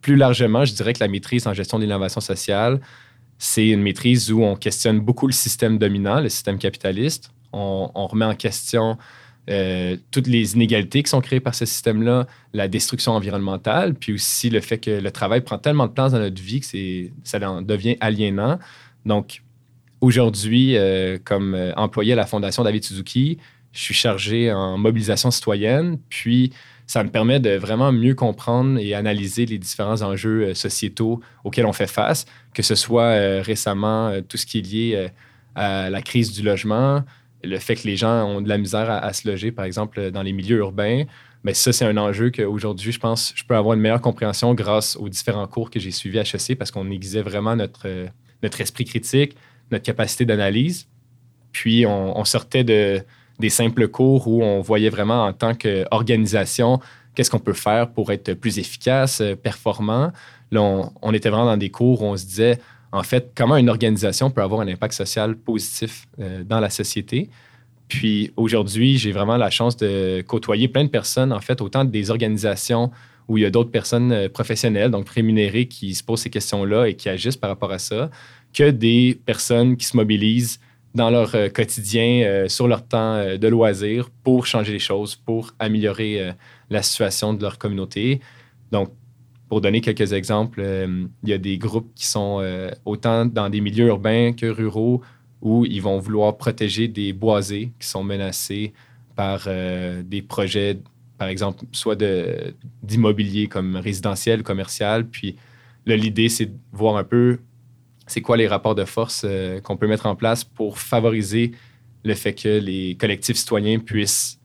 plus 0.00 0.16
largement, 0.16 0.64
je 0.64 0.72
dirais 0.72 0.92
que 0.92 1.00
la 1.00 1.08
maîtrise 1.08 1.46
en 1.46 1.52
gestion 1.52 1.78
de 1.78 1.82
l'innovation 1.82 2.20
sociale, 2.20 2.80
c'est 3.38 3.68
une 3.68 3.82
maîtrise 3.82 4.32
où 4.32 4.42
on 4.42 4.56
questionne 4.56 5.00
beaucoup 5.00 5.26
le 5.26 5.32
système 5.32 5.78
dominant, 5.78 6.20
le 6.20 6.28
système 6.28 6.58
capitaliste. 6.58 7.32
On, 7.52 8.06
remet 8.06 8.26
en 8.26 8.34
question 8.34 8.98
euh, 9.48 9.96
toutes 10.10 10.26
les 10.26 10.54
inégalités 10.54 11.02
qui 11.02 11.08
sont 11.08 11.22
créées 11.22 11.40
par 11.40 11.54
ce 11.54 11.64
système-là, 11.64 12.26
la 12.52 12.68
destruction 12.68 13.12
environnementale, 13.12 13.94
puis 13.94 14.12
aussi 14.12 14.50
le 14.50 14.60
fait 14.60 14.78
que 14.78 14.90
le 14.90 15.10
travail 15.10 15.40
prend 15.40 15.58
tellement 15.58 15.86
de 15.86 15.92
place 15.92 16.12
dans 16.12 16.18
notre 16.18 16.42
vie 16.42 16.60
que 16.60 16.66
ça 17.24 17.38
devient 17.38 17.96
aliénant. 18.00 18.58
Donc, 19.06 19.42
Aujourd'hui, 20.02 20.76
euh, 20.76 21.18
comme 21.24 21.54
euh, 21.54 21.72
employé 21.74 22.12
à 22.12 22.16
la 22.16 22.26
Fondation 22.26 22.62
David 22.62 22.84
Suzuki, 22.84 23.38
je 23.76 23.82
suis 23.82 23.94
chargé 23.94 24.52
en 24.52 24.78
mobilisation 24.78 25.30
citoyenne, 25.30 25.98
puis 26.08 26.52
ça 26.86 27.02
me 27.04 27.10
permet 27.10 27.40
de 27.40 27.50
vraiment 27.50 27.92
mieux 27.92 28.14
comprendre 28.14 28.78
et 28.78 28.94
analyser 28.94 29.44
les 29.44 29.58
différents 29.58 30.02
enjeux 30.02 30.48
euh, 30.48 30.54
sociétaux 30.54 31.20
auxquels 31.44 31.66
on 31.66 31.72
fait 31.72 31.86
face, 31.88 32.26
que 32.54 32.62
ce 32.62 32.74
soit 32.74 33.42
récemment 33.42 34.12
tout 34.28 34.36
ce 34.36 34.46
qui 34.46 34.58
est 34.58 34.62
lié 34.62 35.08
à 35.54 35.90
la 35.90 36.00
crise 36.02 36.32
du 36.32 36.42
logement, 36.42 37.02
le 37.42 37.58
fait 37.58 37.76
que 37.76 37.86
les 37.86 37.96
gens 37.96 38.24
ont 38.24 38.40
de 38.40 38.48
la 38.48 38.58
misère 38.58 38.90
à, 38.90 39.12
se 39.12 39.28
loger, 39.28 39.52
par 39.52 39.64
exemple, 39.64 40.10
dans 40.10 40.22
les 40.22 40.32
milieux 40.32 40.58
urbains. 40.58 41.04
Mais 41.44 41.54
ça, 41.54 41.72
c'est 41.72 41.84
un 41.84 41.96
enjeu 41.96 42.30
qu'aujourd'hui, 42.30 42.92
je 42.92 42.98
pense, 42.98 43.32
je 43.36 43.44
peux 43.44 43.54
avoir 43.54 43.74
une 43.74 43.80
meilleure 43.80 44.00
compréhension 44.00 44.54
grâce 44.54 44.96
aux 44.96 45.08
différents 45.08 45.46
cours 45.46 45.70
que 45.70 45.78
j'ai 45.78 45.90
suivis 45.90 46.18
à 46.18 46.22
HEC 46.22 46.56
parce 46.58 46.70
qu'on 46.70 46.90
aiguisait 46.90 47.22
vraiment 47.22 47.54
notre, 47.56 48.08
notre 48.42 48.60
esprit 48.60 48.84
critique, 48.84 49.36
notre 49.70 49.84
capacité 49.84 50.24
d'analyse. 50.24 50.88
Puis 51.52 51.86
on, 51.86 52.24
sortait 52.24 52.64
de, 52.64 53.02
des 53.38 53.50
simples 53.50 53.88
cours 53.88 54.28
où 54.28 54.42
on 54.42 54.60
voyait 54.60 54.88
vraiment 54.88 55.24
en 55.24 55.32
tant 55.32 55.54
qu'organisation 55.54 56.80
qu'est-ce 57.16 57.30
qu'on 57.30 57.40
peut 57.40 57.54
faire 57.54 57.90
pour 57.90 58.12
être 58.12 58.34
plus 58.34 58.58
efficace, 58.58 59.20
euh, 59.20 59.34
performant. 59.34 60.12
Là, 60.52 60.60
on, 61.02 61.12
était 61.12 61.30
vraiment 61.30 61.46
dans 61.46 61.56
des 61.56 61.70
cours 61.70 62.02
où 62.02 62.04
on 62.04 62.16
se 62.16 62.24
disait, 62.24 62.58
en 62.92 63.02
fait, 63.02 63.32
comment 63.34 63.56
une 63.56 63.68
organisation 63.68 64.30
peut 64.30 64.42
avoir 64.42 64.60
un 64.60 64.68
impact 64.68 64.92
social 64.92 65.34
positif 65.34 66.06
euh, 66.20 66.44
dans 66.44 66.60
la 66.60 66.70
société. 66.70 67.28
Puis 67.88 68.32
aujourd'hui, 68.36 68.98
j'ai 68.98 69.12
vraiment 69.12 69.36
la 69.36 69.50
chance 69.50 69.76
de 69.76 70.22
côtoyer 70.26 70.68
plein 70.68 70.84
de 70.84 70.90
personnes, 70.90 71.32
en 71.32 71.40
fait, 71.40 71.60
autant 71.60 71.84
des 71.84 72.10
organisations 72.10 72.90
où 73.28 73.38
il 73.38 73.42
y 73.42 73.46
a 73.46 73.50
d'autres 73.50 73.70
personnes 73.70 74.12
euh, 74.12 74.28
professionnelles, 74.28 74.90
donc 74.90 75.08
rémunérées, 75.08 75.66
qui 75.66 75.94
se 75.94 76.04
posent 76.04 76.20
ces 76.20 76.30
questions-là 76.30 76.86
et 76.86 76.94
qui 76.94 77.08
agissent 77.08 77.36
par 77.36 77.50
rapport 77.50 77.72
à 77.72 77.78
ça, 77.78 78.10
que 78.52 78.70
des 78.70 79.18
personnes 79.24 79.76
qui 79.76 79.86
se 79.86 79.96
mobilisent 79.96 80.60
dans 80.96 81.10
leur 81.10 81.34
euh, 81.34 81.48
quotidien, 81.48 82.22
euh, 82.24 82.48
sur 82.48 82.66
leur 82.66 82.84
temps 82.86 83.14
euh, 83.14 83.36
de 83.36 83.46
loisir, 83.46 84.10
pour 84.24 84.46
changer 84.46 84.72
les 84.72 84.78
choses, 84.78 85.14
pour 85.14 85.52
améliorer 85.58 86.32
la 86.70 86.82
situation 86.82 87.34
de 87.34 87.42
leur 87.42 87.58
communauté. 87.58 88.20
Donc, 88.72 88.90
pour 89.48 89.60
donner 89.60 89.80
quelques 89.80 90.12
exemples, 90.12 90.60
il 91.22 91.28
y 91.28 91.32
a 91.32 91.38
des 91.38 91.56
groupes 91.58 91.92
qui 91.94 92.06
sont 92.06 92.42
autant 92.84 93.26
dans 93.26 93.48
des 93.48 93.60
milieux 93.60 93.86
urbains 93.86 94.32
que 94.32 94.46
ruraux 94.46 95.02
où 95.40 95.64
ils 95.66 95.80
vont 95.80 95.98
vouloir 95.98 96.36
protéger 96.36 96.88
des 96.88 97.12
boisés 97.12 97.70
qui 97.78 97.86
sont 97.86 98.02
menacés 98.02 98.72
par 99.14 99.48
des 100.04 100.22
projets, 100.22 100.80
par 101.16 101.28
exemple, 101.28 101.64
soit 101.70 102.02
d'immobilier 102.82 103.46
comme 103.46 103.76
résidentiel, 103.76 104.42
commercial. 104.42 105.06
Puis 105.06 105.36
l'idée, 105.86 106.28
c'est 106.28 106.46
de 106.46 106.58
voir 106.72 106.96
un 106.96 107.04
peu 107.04 107.38
c'est 108.06 108.20
quoi 108.20 108.36
les 108.36 108.46
rapports 108.46 108.74
de 108.74 108.84
force 108.84 109.22
euh, 109.24 109.60
qu'on 109.60 109.76
peut 109.76 109.88
mettre 109.88 110.06
en 110.06 110.14
place 110.14 110.44
pour 110.44 110.78
favoriser 110.78 111.52
le 112.04 112.14
fait 112.14 112.34
que 112.34 112.60
les 112.60 112.96
collectifs 112.96 113.36
citoyens 113.36 113.80
puissent 113.80 114.38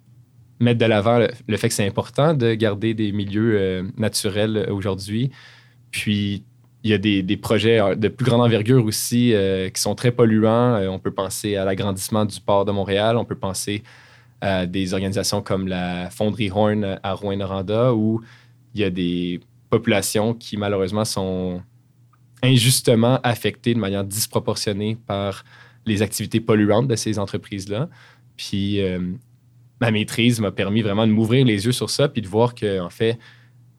mettre 0.59 0.79
de 0.79 0.85
l'avant 0.85 1.19
le, 1.19 1.57
fait 1.57 1.69
que 1.69 1.73
c'est 1.73 1.87
important 1.87 2.33
de 2.33 2.53
garder 2.53 2.93
des 2.93 3.11
milieux 3.11 3.55
euh, 3.57 3.83
naturels 3.97 4.57
euh, 4.57 4.73
aujourd'hui? 4.73 5.31
Puis, 5.91 6.43
il 6.83 6.89
y 6.89 6.93
a 6.93 6.97
des, 6.97 7.37
projets 7.37 7.95
de 7.95 8.07
plus 8.07 8.25
grande 8.25 8.41
envergure 8.41 8.83
aussi 8.85 9.35
qui 9.71 9.79
sont 9.79 9.93
très 9.93 10.11
polluants. 10.11 10.81
on 10.89 10.97
peut 10.97 11.11
penser 11.11 11.55
à 11.55 11.63
l'agrandissement 11.63 12.25
du 12.25 12.39
port 12.39 12.65
de 12.65 12.71
Montréal. 12.71 13.17
On 13.17 13.25
peut 13.25 13.35
penser 13.35 13.83
à 14.39 14.65
des 14.65 14.95
organisations 14.95 15.43
comme 15.43 15.67
la 15.67 16.09
Fonderie 16.09 16.49
Horn 16.49 16.99
à 17.03 17.13
Rouen-Noranda 17.13 17.93
où 17.93 18.21
il 18.73 18.81
y 18.81 18.83
a 18.83 18.89
des 18.89 19.41
populations 19.69 20.33
qui, 20.33 20.57
malheureusement, 20.57 21.05
sont 21.05 21.61
injustement 22.43 23.19
affectés 23.23 23.73
de 23.73 23.79
manière 23.79 24.03
disproportionnée 24.03 24.97
par 25.07 25.43
les 25.85 26.01
activités 26.01 26.39
polluantes 26.39 26.87
de 26.87 26.95
ces 26.95 27.19
entreprises-là. 27.19 27.89
Puis 28.37 28.81
euh, 28.81 28.99
ma 29.79 29.91
maîtrise 29.91 30.39
m'a 30.39 30.51
permis 30.51 30.81
vraiment 30.81 31.07
de 31.07 31.11
m'ouvrir 31.11 31.45
les 31.45 31.65
yeux 31.65 31.71
sur 31.71 31.89
ça, 31.89 32.07
puis 32.07 32.21
de 32.21 32.27
voir 32.27 32.55
qu'en 32.55 32.89
fait, 32.89 33.17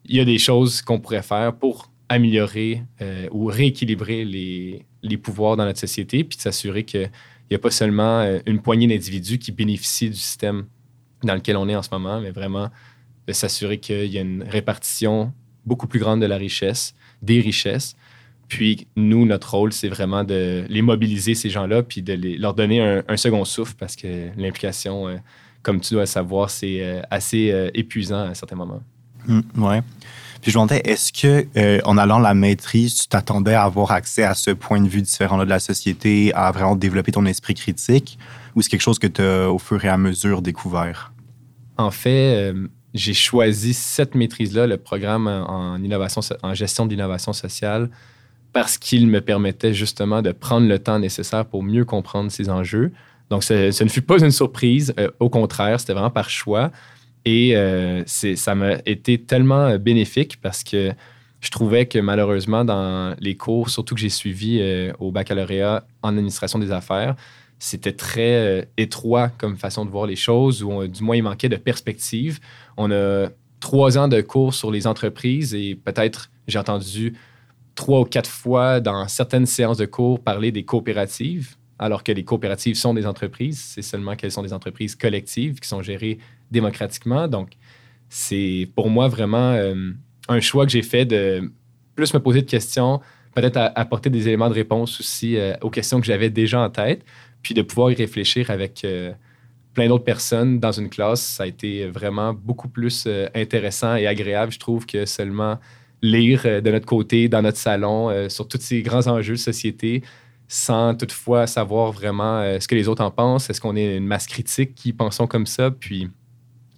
il 0.05 0.17
y 0.17 0.19
a 0.19 0.25
des 0.25 0.37
choses 0.37 0.81
qu'on 0.81 0.99
pourrait 0.99 1.23
faire 1.23 1.55
pour 1.55 1.91
améliorer 2.09 2.83
euh, 3.01 3.27
ou 3.31 3.45
rééquilibrer 3.45 4.25
les, 4.25 4.85
les, 5.01 5.17
pouvoirs 5.17 5.55
dans 5.55 5.65
notre 5.65 5.79
société, 5.79 6.23
puis 6.23 6.37
de 6.37 6.41
s'assurer 6.41 6.83
qu'il 6.83 7.09
n'y 7.49 7.55
a 7.55 7.59
pas 7.59 7.71
seulement 7.71 8.19
euh, 8.19 8.39
une 8.45 8.61
poignée 8.61 8.87
d'individus 8.87 9.39
qui 9.39 9.51
bénéficient 9.51 10.09
du 10.09 10.17
système 10.17 10.65
dans 11.23 11.35
lequel 11.35 11.55
on 11.55 11.69
est 11.69 11.75
en 11.75 11.81
ce 11.81 11.89
moment, 11.91 12.19
mais 12.19 12.31
vraiment 12.31 12.69
de 13.25 13.33
s'assurer 13.33 13.79
qu'il 13.79 14.07
y 14.07 14.17
a 14.17 14.21
une 14.21 14.43
répartition 14.43 15.31
beaucoup 15.65 15.87
plus 15.87 15.99
grande 15.99 16.19
de 16.19 16.25
la 16.25 16.37
richesse, 16.37 16.93
des 17.21 17.39
richesses, 17.39 17.95
puis 18.53 18.85
nous, 18.95 19.25
notre 19.25 19.55
rôle, 19.55 19.73
c'est 19.73 19.87
vraiment 19.87 20.23
de 20.23 20.63
les 20.69 20.83
mobiliser, 20.83 21.33
ces 21.33 21.49
gens-là, 21.49 21.81
puis 21.81 22.03
de 22.03 22.39
leur 22.39 22.53
donner 22.53 23.01
un, 23.07 23.17
second 23.17 23.43
souffle 23.45 23.73
parce 23.79 23.95
que 23.95 24.29
l'implication, 24.37 25.07
euh, 25.07 25.15
comme 25.63 25.81
tu 25.81 25.95
dois 25.95 26.05
savoir, 26.05 26.51
c'est 26.51 26.83
euh, 26.83 27.01
assez 27.09 27.49
euh, 27.49 27.71
épuisant 27.73 28.29
à 28.29 28.35
certains 28.35 28.55
moments. 28.55 28.83
Oui. 29.27 29.41
Mmh, 29.55 29.63
ouais. 29.63 29.81
Puis 30.39 30.51
je 30.51 30.57
me 30.59 30.65
demandais, 30.65 30.83
est-ce 30.85 31.11
que 31.11 31.81
en 31.83 31.97
allant 31.97 32.19
la 32.19 32.35
maîtrise, 32.35 32.93
tu 32.93 33.07
t'attendais 33.07 33.55
à 33.55 33.63
avoir 33.63 33.89
accès 33.89 34.21
à 34.21 34.35
ce 34.35 34.51
point 34.51 34.79
de 34.79 34.87
vue 34.87 35.01
différent 35.01 35.39
de 35.39 35.49
la 35.49 35.59
société, 35.59 36.31
à 36.35 36.51
vraiment 36.51 36.75
développer 36.75 37.11
ton 37.11 37.25
esprit 37.25 37.55
critique, 37.55 38.19
ou 38.53 38.61
c'est 38.61 38.69
quelque 38.69 38.81
chose 38.81 38.99
que 38.99 39.07
tu 39.07 39.23
as 39.23 39.49
au 39.49 39.57
fur 39.57 39.83
et 39.83 39.89
à 39.89 39.97
mesure 39.97 40.43
découvert? 40.43 41.11
En 41.77 41.89
fait, 41.89 42.53
j'ai 42.93 43.15
choisi 43.15 43.73
cette 43.73 44.13
maîtrise-là, 44.13 44.67
le 44.67 44.77
programme 44.77 45.27
en, 45.27 45.81
innovation, 45.81 46.21
en 46.43 46.53
gestion 46.53 46.85
d'innovation 46.85 47.33
sociale, 47.33 47.89
parce 48.53 48.77
qu'il 48.77 49.07
me 49.07 49.19
permettait 49.19 49.73
justement 49.73 50.21
de 50.21 50.31
prendre 50.31 50.67
le 50.67 50.79
temps 50.79 50.99
nécessaire 50.99 51.45
pour 51.45 51.63
mieux 51.63 51.85
comprendre 51.85 52.31
ces 52.31 52.49
enjeux. 52.49 52.91
Donc, 53.29 53.43
ce, 53.43 53.83
ne 53.83 53.89
fut 53.89 54.03
pas 54.03 54.19
une 54.19 54.31
surprise. 54.31 54.93
Euh, 54.99 55.09
au 55.19 55.29
contraire, 55.29 55.79
c'était 55.79 55.93
vraiment 55.93 56.11
par 56.11 56.29
choix. 56.29 56.71
Et 57.25 57.57
euh, 57.57 58.03
ça 58.05 58.53
m'a 58.53 58.75
été 58.85 59.17
tellement 59.17 59.77
bénéfique 59.77 60.39
parce 60.39 60.63
que 60.63 60.91
je 61.39 61.49
trouvais 61.49 61.87
que 61.87 61.97
malheureusement, 61.97 62.63
dans 62.63 63.15
les 63.19 63.35
cours, 63.35 63.69
surtout 63.69 63.95
que 63.95 64.01
j'ai 64.01 64.09
suivis 64.09 64.59
euh, 64.61 64.93
au 64.99 65.11
baccalauréat 65.11 65.85
en 66.03 66.09
administration 66.09 66.59
des 66.59 66.71
affaires, 66.71 67.15
c'était 67.57 67.93
très 67.93 68.67
étroit 68.75 69.29
comme 69.29 69.57
façon 69.57 69.85
de 69.85 69.89
voir 69.89 70.05
les 70.05 70.17
choses, 70.17 70.61
ou 70.63 70.85
du 70.85 71.01
moins 71.01 71.15
il 71.15 71.23
manquait 71.23 71.47
de 71.47 71.55
perspective. 71.55 72.39
On 72.75 72.91
a 72.91 73.29
trois 73.61 73.97
ans 73.97 74.09
de 74.09 74.19
cours 74.19 74.53
sur 74.53 74.69
les 74.69 74.85
entreprises 74.85 75.55
et 75.55 75.75
peut-être 75.75 76.29
j'ai 76.49 76.59
entendu 76.59 77.13
trois 77.75 78.01
ou 78.01 78.05
quatre 78.05 78.29
fois 78.29 78.79
dans 78.79 79.07
certaines 79.07 79.45
séances 79.45 79.77
de 79.77 79.85
cours 79.85 80.19
parler 80.19 80.51
des 80.51 80.63
coopératives, 80.63 81.55
alors 81.79 82.03
que 82.03 82.11
les 82.11 82.23
coopératives 82.23 82.75
sont 82.75 82.93
des 82.93 83.05
entreprises. 83.05 83.59
C'est 83.59 83.81
seulement 83.81 84.15
qu'elles 84.15 84.31
sont 84.31 84.43
des 84.43 84.53
entreprises 84.53 84.95
collectives 84.95 85.59
qui 85.59 85.67
sont 85.67 85.81
gérées 85.81 86.19
démocratiquement. 86.51 87.27
Donc, 87.27 87.51
c'est 88.09 88.69
pour 88.75 88.89
moi 88.89 89.07
vraiment 89.07 89.51
euh, 89.53 89.91
un 90.27 90.39
choix 90.39 90.65
que 90.65 90.71
j'ai 90.71 90.83
fait 90.83 91.05
de 91.05 91.51
plus 91.95 92.13
me 92.13 92.19
poser 92.19 92.41
de 92.41 92.49
questions, 92.49 93.01
peut-être 93.33 93.57
apporter 93.75 94.09
des 94.09 94.27
éléments 94.27 94.49
de 94.49 94.53
réponse 94.53 94.99
aussi 94.99 95.35
euh, 95.35 95.55
aux 95.61 95.69
questions 95.69 95.99
que 95.99 96.05
j'avais 96.05 96.29
déjà 96.29 96.59
en 96.59 96.69
tête, 96.69 97.03
puis 97.41 97.53
de 97.55 97.63
pouvoir 97.63 97.91
y 97.91 97.95
réfléchir 97.95 98.51
avec 98.51 98.85
euh, 98.85 99.11
plein 99.73 99.87
d'autres 99.87 100.03
personnes 100.03 100.59
dans 100.59 100.71
une 100.71 100.89
classe. 100.89 101.21
Ça 101.21 101.43
a 101.43 101.47
été 101.47 101.87
vraiment 101.87 102.33
beaucoup 102.33 102.69
plus 102.69 103.07
intéressant 103.33 103.95
et 103.95 104.05
agréable, 104.05 104.51
je 104.51 104.59
trouve, 104.59 104.85
que 104.85 105.05
seulement 105.05 105.57
lire 106.03 106.41
euh, 106.45 106.61
de 106.61 106.69
notre 106.69 106.85
côté, 106.85 107.27
dans 107.29 107.41
notre 107.41 107.57
salon, 107.57 108.09
euh, 108.09 108.29
sur 108.29 108.47
tous 108.47 108.59
ces 108.61 108.83
grands 108.83 109.07
enjeux 109.07 109.33
de 109.33 109.39
société, 109.39 110.03
sans 110.47 110.93
toutefois 110.93 111.47
savoir 111.47 111.91
vraiment 111.91 112.39
euh, 112.39 112.59
ce 112.59 112.67
que 112.67 112.75
les 112.75 112.87
autres 112.87 113.03
en 113.03 113.09
pensent. 113.09 113.49
Est-ce 113.49 113.61
qu'on 113.61 113.75
est 113.75 113.97
une 113.97 114.05
masse 114.05 114.27
critique 114.27 114.75
qui 114.75 114.93
pensons 114.93 115.25
comme 115.25 115.47
ça? 115.47 115.71
Puis 115.71 116.09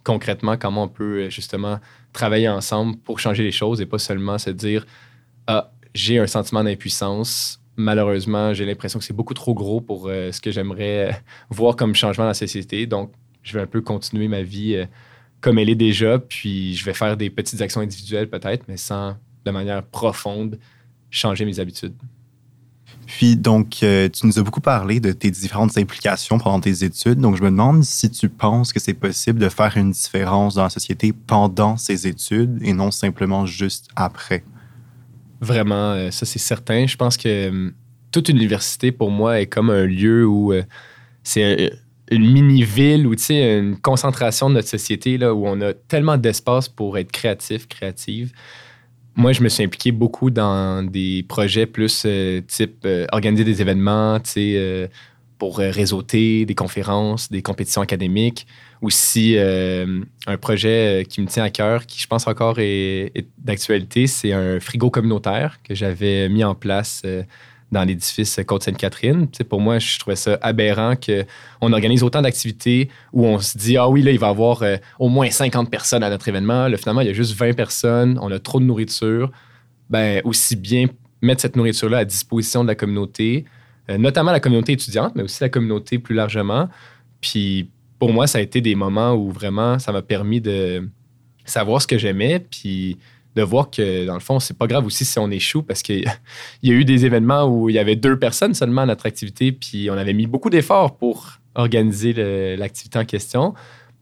concrètement, 0.03 0.55
comment 0.55 0.84
on 0.84 0.88
peut 0.88 1.29
justement 1.29 1.79
travailler 2.13 2.48
ensemble 2.48 2.96
pour 2.98 3.20
changer 3.20 3.44
les 3.44 3.51
choses 3.51 3.82
et 3.82 3.86
pas 3.86 3.98
seulement 3.98 4.38
se 4.38 4.51
dire 4.51 4.86
Ah, 5.48 5.72
j'ai 5.94 6.20
un 6.20 6.27
sentiment 6.27 6.63
d'impuissance. 6.63 7.60
Malheureusement, 7.75 8.53
j'ai 8.53 8.65
l'impression 8.65 9.00
que 9.00 9.05
c'est 9.05 9.15
beaucoup 9.15 9.34
trop 9.34 9.53
gros 9.53 9.82
pour 9.82 10.08
ce 10.08 10.39
que 10.39 10.50
j'aimerais 10.50 11.22
voir 11.50 11.75
comme 11.75 11.94
changement 11.94 12.24
dans 12.24 12.29
la 12.29 12.34
société. 12.34 12.86
Donc, 12.86 13.12
je 13.44 13.53
vais 13.53 13.62
un 13.62 13.67
peu 13.67 13.82
continuer 13.82 14.29
ma 14.29 14.44
vie 14.44 14.82
comme 15.45 15.59
elle 15.59 15.69
est 15.69 15.75
déjà, 15.75 16.17
puis 16.17 16.75
je 16.75 16.83
vais 16.83 16.95
faire 16.95 17.15
des 17.15 17.29
petites 17.29 17.61
actions 17.61 17.79
individuelles 17.79 18.27
peut-être, 18.27 18.63
mais 18.67 18.77
sans, 18.77 19.15
de 19.45 19.51
manière 19.51 19.83
profonde, 19.83 20.57
changer 21.11 21.45
mes 21.45 21.59
habitudes. 21.59 21.93
Puis, 23.05 23.35
donc, 23.35 23.83
euh, 23.83 24.09
tu 24.09 24.25
nous 24.25 24.39
as 24.39 24.41
beaucoup 24.41 24.59
parlé 24.59 24.99
de 24.99 25.11
tes 25.11 25.29
différentes 25.29 25.77
implications 25.77 26.39
pendant 26.39 26.59
tes 26.59 26.83
études. 26.83 27.19
Donc, 27.19 27.35
je 27.35 27.43
me 27.43 27.51
demande 27.51 27.83
si 27.83 28.09
tu 28.09 28.27
penses 28.27 28.73
que 28.73 28.79
c'est 28.79 28.95
possible 28.95 29.37
de 29.37 29.47
faire 29.47 29.77
une 29.77 29.91
différence 29.91 30.55
dans 30.55 30.63
la 30.63 30.71
société 30.71 31.13
pendant 31.13 31.77
ces 31.77 32.07
études 32.07 32.57
et 32.63 32.73
non 32.73 32.89
simplement 32.89 33.45
juste 33.45 33.89
après. 33.95 34.43
Vraiment, 35.41 35.91
euh, 35.91 36.09
ça, 36.09 36.25
c'est 36.25 36.39
certain. 36.39 36.87
Je 36.87 36.95
pense 36.95 37.17
que 37.17 37.49
hum, 37.49 37.73
toute 38.11 38.29
université, 38.29 38.91
pour 38.91 39.11
moi, 39.11 39.39
est 39.39 39.45
comme 39.45 39.69
un 39.69 39.85
lieu 39.85 40.25
où 40.25 40.53
euh, 40.53 40.63
c'est 41.21 41.71
une 42.12 42.31
mini-ville 42.31 43.07
ou 43.07 43.15
une 43.29 43.77
concentration 43.77 44.50
de 44.50 44.55
notre 44.55 44.67
société 44.67 45.17
là, 45.17 45.33
où 45.33 45.47
on 45.47 45.59
a 45.62 45.74
tellement 45.74 46.17
d'espace 46.17 46.69
pour 46.69 46.97
être 46.97 47.12
créatif, 47.12 47.67
créative. 47.67 48.31
Moi, 49.15 49.31
je 49.31 49.41
me 49.41 49.50
suis 49.50 49.63
impliqué 49.63 49.91
beaucoup 49.91 50.29
dans 50.29 50.85
des 50.85 51.24
projets 51.27 51.65
plus 51.65 52.03
euh, 52.05 52.41
type 52.41 52.83
euh, 52.85 53.07
organiser 53.13 53.45
des 53.45 53.62
événements, 53.62 54.19
euh, 54.38 54.88
pour 55.38 55.57
réseauter 55.57 56.45
des 56.45 56.55
conférences, 56.55 57.29
des 57.29 57.41
compétitions 57.41 57.81
académiques. 57.81 58.47
Aussi, 58.81 59.38
un 59.38 60.38
projet 60.39 61.05
qui 61.09 61.19
me 61.19 61.27
tient 61.27 61.43
à 61.43 61.50
cœur, 61.50 61.85
qui 61.85 62.00
je 62.00 62.07
pense 62.07 62.25
encore 62.25 62.55
est 62.59 63.12
d'actualité, 63.38 64.07
c'est 64.07 64.31
un 64.31 64.62
frigo 64.62 64.89
communautaire 64.89 65.57
que 65.62 65.75
j'avais 65.75 66.29
mis 66.29 66.45
en 66.45 66.55
place 66.55 67.03
dans 67.72 67.84
l'édifice 67.84 68.39
Côte-Sainte-Catherine. 68.45 69.27
pour 69.50 69.60
moi, 69.60 69.79
je 69.79 70.00
trouvais 70.00 70.15
ça 70.15 70.38
aberrant 70.41 70.93
qu'on 70.95 71.74
organise 71.74 72.03
autant 72.03 72.22
d'activités 72.22 72.89
où 73.12 73.25
on 73.25 73.39
se 73.39 73.57
dit 73.57 73.77
Ah 73.77 73.89
oui, 73.89 74.01
là, 74.01 74.12
il 74.12 74.19
va 74.19 74.27
y 74.27 74.29
avoir 74.29 74.63
euh, 74.63 74.77
au 75.00 75.10
moins 75.10 75.29
50 75.29 75.69
personnes 75.69 76.03
à 76.03 76.10
notre 76.10 76.27
événement. 76.27 76.67
Finalement, 76.77 77.01
il 77.01 77.07
y 77.07 77.10
a 77.10 77.13
juste 77.13 77.34
20 77.34 77.53
personnes, 77.53 78.19
on 78.22 78.31
a 78.31 78.39
trop 78.39 78.60
de 78.60 78.65
nourriture. 78.65 79.31
Ben, 79.89 80.22
aussi 80.24 80.55
bien 80.55 80.88
mettre 81.22 81.41
cette 81.41 81.55
nourriture-là 81.55 82.00
à 82.00 82.05
disposition 82.05 82.63
de 82.63 82.67
la 82.67 82.75
communauté, 82.75 83.45
euh, 83.89 83.98
notamment 83.98 84.31
la 84.31 84.39
communauté 84.39 84.74
étudiante, 84.74 85.13
mais 85.15 85.24
aussi 85.24 85.41
la 85.41 85.50
communauté 85.50 86.00
plus 86.00 86.15
largement. 86.15 86.69
Puis 87.22 87.69
pour 88.00 88.12
moi, 88.13 88.27
ça 88.27 88.39
a 88.39 88.41
été 88.41 88.62
des 88.62 88.75
moments 88.75 89.13
où 89.13 89.31
vraiment 89.31 89.79
ça 89.79 89.91
m'a 89.91 90.01
permis 90.01 90.41
de 90.41 90.89
savoir 91.45 91.81
ce 91.81 91.88
que 91.88 91.98
j'aimais, 91.98 92.39
puis 92.39 92.98
de 93.35 93.41
voir 93.41 93.69
que, 93.69 94.05
dans 94.05 94.13
le 94.13 94.19
fond, 94.19 94.39
c'est 94.39 94.57
pas 94.57 94.67
grave 94.67 94.85
aussi 94.85 95.05
si 95.05 95.19
on 95.19 95.29
échoue 95.29 95.63
parce 95.63 95.81
qu'il 95.81 96.05
y 96.63 96.71
a 96.71 96.73
eu 96.73 96.85
des 96.85 97.05
événements 97.05 97.45
où 97.45 97.69
il 97.69 97.75
y 97.75 97.79
avait 97.79 97.95
deux 97.95 98.17
personnes 98.17 98.53
seulement 98.53 98.81
à 98.81 98.85
notre 98.85 99.05
activité, 99.05 99.51
puis 99.51 99.89
on 99.89 99.97
avait 99.97 100.13
mis 100.13 100.27
beaucoup 100.27 100.49
d'efforts 100.49 100.97
pour 100.97 101.39
organiser 101.55 102.13
l'activité 102.57 102.99
en 102.99 103.05
question. 103.05 103.53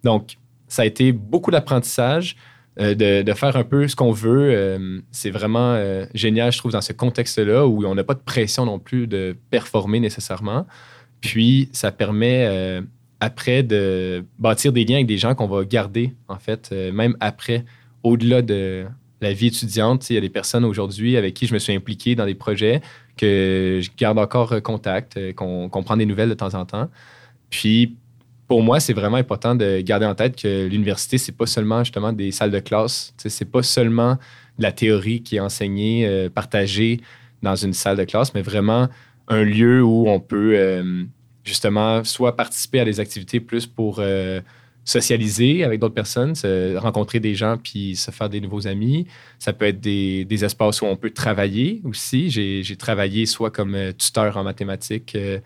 Donc, 0.04 0.38
ça 0.68 0.82
a 0.82 0.86
été 0.86 1.12
beaucoup 1.12 1.52
d'apprentissage. 1.52 2.36
Euh, 2.80 2.96
de, 2.96 3.34
faire 3.34 3.56
un 3.56 3.64
peu 3.64 3.88
ce 3.88 3.96
qu'on 3.96 4.12
veut. 4.12 4.50
Euh, 4.52 5.00
c'est 5.12 5.30
vraiment 5.30 5.74
euh, 5.74 6.08
génial, 6.16 6.52
je 6.52 6.58
trouve, 6.58 6.72
dans 6.72 6.82
ce 6.82 6.92
contexte-là 6.92 7.68
où 7.68 7.86
on 7.86 7.94
n'a 7.94 8.04
pas 8.04 8.16
de 8.16 8.20
pression 8.20 8.66
non 8.66 8.80
plus 8.80 9.06
de 9.06 9.36
performer 9.52 10.00
nécessairement. 10.00 10.66
Puis, 11.22 11.70
ça 11.72 11.92
permet 11.92 12.82
après 13.20 13.64
de 13.64 14.26
bâtir 14.40 14.74
des 14.74 14.84
liens 14.84 14.96
avec 14.96 15.08
des 15.08 15.18
gens 15.18 15.36
qu'on 15.36 15.48
va 15.48 15.64
garder, 15.64 16.14
en 16.28 16.38
fait, 16.38 16.72
même 16.72 17.16
après, 17.22 17.64
au-delà 18.02 18.42
de, 18.42 18.86
la 19.24 19.34
vie 19.34 19.48
étudiante. 19.48 20.10
Il 20.10 20.14
y 20.14 20.18
a 20.18 20.22
des 20.22 20.30
personnes 20.30 20.66
aujourd'hui 20.66 21.18
avec 21.18 21.34
qui 21.34 21.48
je 21.48 21.54
me 21.54 21.60
suis 21.60 21.74
impliqué 21.74 22.16
dans 22.16 22.26
des 22.26 22.36
projets 22.36 22.82
que 23.18 23.80
je 23.82 23.90
garde 23.98 24.20
encore 24.20 24.62
contact, 24.62 25.18
euh, 25.18 25.34
qu'on 25.34 25.70
prend 25.84 25.98
des 25.98 26.06
nouvelles 26.06 26.30
de 26.30 26.34
temps 26.36 26.54
en 26.54 26.66
temps. 26.66 26.90
Puis, 27.50 27.96
pour 28.48 28.62
moi, 28.62 28.80
c'est 28.80 28.94
vraiment 28.94 29.18
important 29.18 29.56
de 29.56 29.82
garder 29.82 30.06
en 30.06 30.16
tête 30.16 30.36
que 30.36 30.68
l'université, 30.68 31.18
c'est 31.18 31.32
pas 31.32 31.46
seulement 31.46 31.84
justement 31.84 32.14
des 32.14 32.32
salles 32.32 32.52
de 32.52 32.60
classe. 32.60 33.14
C'est 33.18 33.50
pas 33.50 33.64
seulement 33.64 34.18
de 34.58 34.64
la 34.64 34.72
théorie 34.72 35.24
qui 35.24 35.38
est 35.38 35.40
enseignée, 35.40 36.06
euh, 36.06 36.30
partagée 36.30 37.00
dans 37.42 37.56
une 37.56 37.74
salle 37.74 37.98
de 37.98 38.04
classe, 38.04 38.34
mais 38.34 38.42
vraiment 38.42 38.90
un 39.28 39.44
lieu 39.44 39.82
où 39.84 40.08
on 40.08 40.20
peut 40.20 40.54
euh, 40.56 41.04
justement 41.44 42.04
soit 42.04 42.36
participer 42.36 42.80
à 42.80 42.86
des 42.86 43.00
activités 43.00 43.40
plus 43.40 43.66
pour 43.66 44.02
socialiser 44.86 45.64
avec 45.64 45.80
d'autres 45.80 45.94
personnes, 45.94 46.34
rencontrer 46.78 47.20
des 47.20 47.36
gens 47.36 47.58
puis 47.58 47.96
se 47.96 48.12
faire 48.12 48.30
des 48.30 48.42
nouveaux 48.42 48.68
amis. 48.68 49.08
Ça 49.40 49.54
peut 49.54 49.66
être 49.66 49.80
des, 49.80 50.44
espaces 50.44 50.82
où 50.82 50.86
on 50.86 50.98
peut 50.98 51.12
travailler 51.12 51.82
aussi. 51.86 52.30
J'ai 52.30 52.76
travaillé 52.76 53.26
soit 53.26 53.52
comme 53.52 53.76
euh, 53.76 53.94
tuteur 53.94 54.36
en 54.36 54.44
mathématiques, 54.44 55.16
euh, 55.16 55.40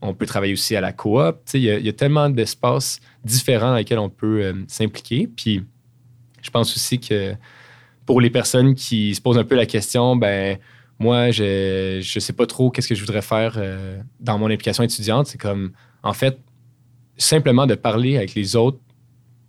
on 0.00 0.14
peut 0.14 0.26
travailler 0.26 0.52
aussi 0.52 0.76
à 0.76 0.80
la 0.80 0.92
coop. 0.92 1.38
Il 1.54 1.60
y, 1.60 1.64
y, 1.64 1.88
a 1.88 1.92
tellement 1.92 2.28
d'espaces 2.28 3.00
différents 3.24 3.70
dans 3.70 3.76
lesquels 3.76 3.98
on 3.98 4.10
peut 4.10 4.42
euh, 4.42 4.52
s'impliquer. 4.68 5.26
Puis 5.26 5.64
je 6.42 6.50
pense 6.50 6.76
aussi 6.76 7.00
que 7.00 7.34
pour 8.06 8.20
les 8.20 8.30
personnes 8.30 8.74
qui 8.74 9.14
se 9.14 9.20
posent 9.20 9.38
un 9.38 9.44
peu 9.44 9.56
la 9.56 9.66
question, 9.66 10.14
ben 10.14 10.58
moi, 11.00 11.30
je 11.30 11.96
ne 11.96 12.20
sais 12.20 12.32
pas 12.34 12.46
trop 12.46 12.70
qu'est-ce 12.70 12.86
que 12.86 12.94
je 12.94 13.00
voudrais 13.00 13.22
faire 13.22 13.58
dans 14.20 14.38
mon 14.38 14.46
implication 14.46 14.84
étudiante. 14.84 15.26
C'est 15.26 15.40
comme, 15.40 15.72
en 16.02 16.12
fait, 16.12 16.38
simplement 17.16 17.66
de 17.66 17.74
parler 17.74 18.16
avec 18.16 18.34
les 18.34 18.56
autres 18.56 18.78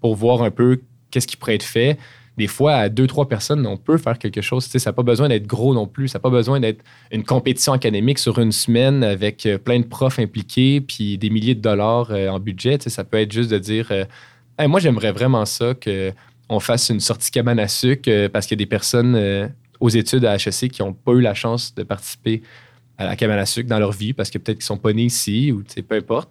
pour 0.02 0.16
voir 0.16 0.44
un 0.44 0.52
peu 0.52 0.82
qu'est-ce 1.12 1.28
qui 1.28 1.38
pourrait 1.38 1.56
être 1.56 1.64
fait. 1.64 1.98
Des 2.38 2.48
fois, 2.48 2.76
à 2.76 2.90
deux, 2.90 3.08
trois 3.08 3.30
personnes, 3.30 3.66
on 3.66 3.78
peut 3.78 3.98
faire 3.98 4.20
quelque 4.20 4.42
chose. 4.42 4.66
ça 4.66 4.90
n'a 4.90 4.94
pas 4.94 5.04
besoin 5.04 5.30
d'être 5.30 5.48
gros 5.48 5.74
non 5.74 5.88
plus. 5.88 6.10
Ça 6.10 6.18
n'a 6.18 6.22
pas 6.22 6.30
besoin 6.30 6.60
d'être 6.60 6.84
une 7.12 7.24
compétition 7.24 7.72
académique 7.72 8.20
sur 8.20 8.40
une 8.40 8.52
semaine 8.52 9.04
avec 9.04 9.46
euh, 9.46 9.58
plein 9.58 9.80
de 9.80 9.86
profs 9.86 10.20
impliqués 10.20 10.82
puis 10.82 11.18
des 11.18 11.30
milliers 11.30 11.56
de 11.56 11.62
dollars 11.62 12.12
euh, 12.12 12.28
en 12.28 12.40
budget. 12.40 12.78
ça 12.82 13.06
peut 13.06 13.18
être 13.18 13.32
juste 13.32 13.52
de 13.52 13.58
dire 13.58 13.88
euh, 13.92 14.06
Moi, 14.68 14.82
j'aimerais 14.82 15.14
vraiment 15.14 15.46
ça 15.46 15.74
qu'on 15.76 16.60
fasse 16.60 16.90
une 16.90 17.00
sortie 17.00 17.32
cabane 17.32 17.60
à 17.60 17.70
sucre 17.70 18.28
parce 18.28 18.48
qu'il 18.48 18.60
y 18.60 18.62
a 18.62 18.64
des 18.66 18.70
personnes 18.70 19.50
aux 19.80 19.90
études 19.90 20.26
à 20.26 20.36
HEC 20.36 20.72
qui 20.72 20.82
n'ont 20.82 20.94
pas 20.94 21.14
eu 21.14 21.22
la 21.22 21.34
chance 21.34 21.74
de 21.74 21.84
participer 21.84 22.42
à 22.98 23.06
la 23.06 23.16
cabane 23.16 23.40
à 23.40 23.46
sucre 23.46 23.70
dans 23.70 23.80
leur 23.80 23.92
vie 23.92 24.14
parce 24.14 24.30
que 24.30 24.38
peut-être 24.38 24.58
qu'ils 24.58 24.66
sont 24.66 24.78
pas 24.78 24.94
nés 24.94 25.04
ici 25.04 25.52
ou 25.52 25.64
peu 25.88 25.96
importe. 25.96 26.30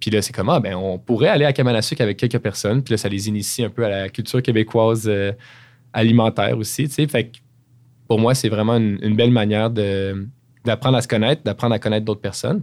Puis 0.00 0.10
là, 0.10 0.22
c'est 0.22 0.32
comme, 0.32 0.48
ah, 0.48 0.60
ben, 0.60 0.74
on 0.74 0.98
pourrait 0.98 1.28
aller 1.28 1.44
à 1.44 1.52
Kamanasuk 1.52 2.00
avec 2.00 2.16
quelques 2.16 2.38
personnes. 2.38 2.82
Puis 2.82 2.92
là, 2.92 2.98
ça 2.98 3.08
les 3.08 3.28
initie 3.28 3.62
un 3.62 3.68
peu 3.68 3.84
à 3.84 3.90
la 3.90 4.08
culture 4.08 4.42
québécoise 4.42 5.04
euh, 5.06 5.32
alimentaire 5.92 6.56
aussi, 6.56 6.88
tu 6.88 6.94
sais. 6.94 7.06
Fait 7.06 7.24
que 7.28 7.38
pour 8.08 8.18
moi, 8.18 8.34
c'est 8.34 8.48
vraiment 8.48 8.76
une, 8.76 9.14
belle 9.14 9.30
manière 9.30 9.70
d'apprendre 9.70 10.96
à 10.96 11.02
se 11.02 11.06
connaître, 11.06 11.42
d'apprendre 11.44 11.74
à 11.74 11.78
connaître 11.78 12.04
d'autres 12.04 12.20
personnes. 12.20 12.62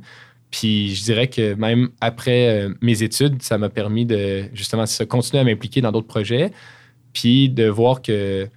Puis 0.52 0.96
je 0.96 1.04
dirais 1.04 1.28
que 1.28 1.54
même 1.54 1.90
après 2.02 2.50
euh, 2.50 2.74
mes 2.82 3.04
études, 3.04 3.42
ça 3.42 3.58
m'a 3.58 3.70
permis 3.70 4.06
de 4.06 4.46
justement 4.54 4.86
continuer 5.08 5.42
à 5.42 5.44
m'impliquer 5.44 5.82
dans 5.82 5.92
d'autres 5.92 6.08
projets. 6.08 6.52
puis 7.14 7.50
de 7.50 7.68
voir 7.68 8.02
que 8.02 8.50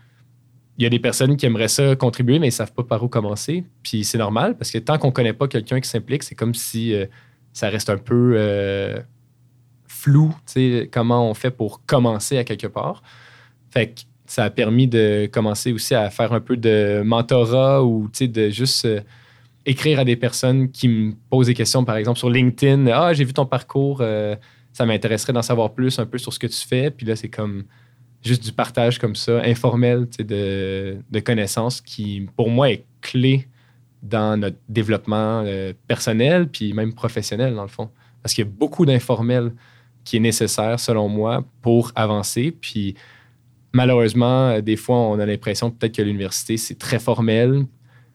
il 0.79 0.85
y 0.85 0.87
a 0.87 0.89
des 0.89 0.99
personnes 0.99 1.37
qui 1.37 1.45
aimeraient 1.45 1.69
ça 1.69 1.95
contribuer, 1.95 2.39
mais 2.39 2.47
ils 2.47 2.51
ne 2.51 2.55
savent 2.55 2.73
pas 2.73 2.83
par 2.83 3.03
où 3.03 3.09
commencer. 3.09 3.65
Puis 3.83 4.03
c'est 4.03 4.17
normal, 4.17 4.57
parce 4.57 4.71
que 4.71 4.79
tant 4.79 4.97
qu'on 4.97 5.09
ne 5.09 5.13
connaît 5.13 5.35
pas 5.35 5.47
quelqu'un 5.47 5.79
qui 5.79 5.89
s'implique, 5.89 6.23
c'est 6.23 6.35
comme 6.35 6.55
si 6.55 6.95
euh, 6.95 7.05
ça 7.53 7.69
reste 7.69 7.91
un 7.91 7.99
peu 7.99 8.35
euh, 8.37 9.01
flou, 9.87 10.35
comment 10.91 11.29
on 11.29 11.35
fait 11.35 11.51
pour 11.51 11.85
commencer 11.85 12.39
à 12.39 12.45
quelque 12.45 12.67
part. 12.67 13.03
Fait 13.71 13.89
que 13.89 14.01
ça 14.27 14.45
a 14.45 14.51
permis 14.51 14.87
de 14.87 15.29
commencer 15.31 15.73
aussi 15.73 15.95
à 15.95 16.09
faire 16.11 16.33
un 16.33 16.41
peu 16.41 16.57
de 16.57 17.03
mentorat 17.05 17.85
ou 17.85 18.09
de 18.21 18.51
juste 18.51 18.85
euh, 18.85 19.01
écrire 19.67 20.01
à 20.01 20.05
des 20.05 20.17
personnes 20.17 20.71
qui 20.71 20.89
me 20.89 21.13
posent 21.29 21.47
des 21.47 21.55
questions, 21.55 21.85
par 21.85 21.97
exemple 21.97 22.19
sur 22.19 22.31
LinkedIn. 22.31 22.87
Ah, 22.87 23.13
j'ai 23.13 23.25
vu 23.25 23.33
ton 23.33 23.47
parcours, 23.47 24.03
ça 24.73 24.87
m'intéresserait 24.87 25.33
d'en 25.33 25.43
savoir 25.43 25.75
plus 25.75 25.99
un 25.99 26.07
peu 26.07 26.19
sur 26.19 26.33
ce 26.33 26.39
que 26.39 26.47
tu 26.47 26.67
fais. 26.67 26.91
Puis 26.91 27.05
là, 27.05 27.15
c'est 27.15 27.29
comme 27.29 27.65
juste 28.23 28.43
du 28.43 28.53
partage 28.53 28.99
comme 28.99 29.15
ça, 29.15 29.43
informel 29.45 30.07
de, 30.19 30.99
de 31.11 31.21
connaissances 31.21 31.81
qui, 31.81 32.27
pour 32.37 32.51
moi, 32.51 32.71
est 32.71 32.85
clé 33.01 33.49
dans 34.03 34.39
notre 34.39 34.57
développement 34.69 35.43
euh, 35.45 35.73
personnel 35.87 36.49
puis 36.49 36.73
même 36.73 36.93
professionnel, 36.95 37.55
dans 37.55 37.63
le 37.63 37.69
fond. 37.69 37.91
Parce 38.23 38.35
qu'il 38.35 38.45
y 38.45 38.49
a 38.49 38.51
beaucoup 38.51 38.87
d'informel 38.87 39.53
qui 40.05 40.17
est 40.17 40.21
nécessaire, 40.21 40.81
selon 40.81 41.09
moi, 41.09 41.45
pour 41.63 41.93
avancer. 41.95 42.51
Puis 42.51 42.95
malheureusement, 43.73 44.61
des 44.61 44.77
fois, 44.77 44.97
on 44.97 45.19
a 45.19 45.27
l'impression 45.27 45.71
peut-être 45.71 45.95
que 45.95 46.03
l'université, 46.03 46.57
c'est 46.57 46.79
très 46.79 46.99
formel. 46.99 47.67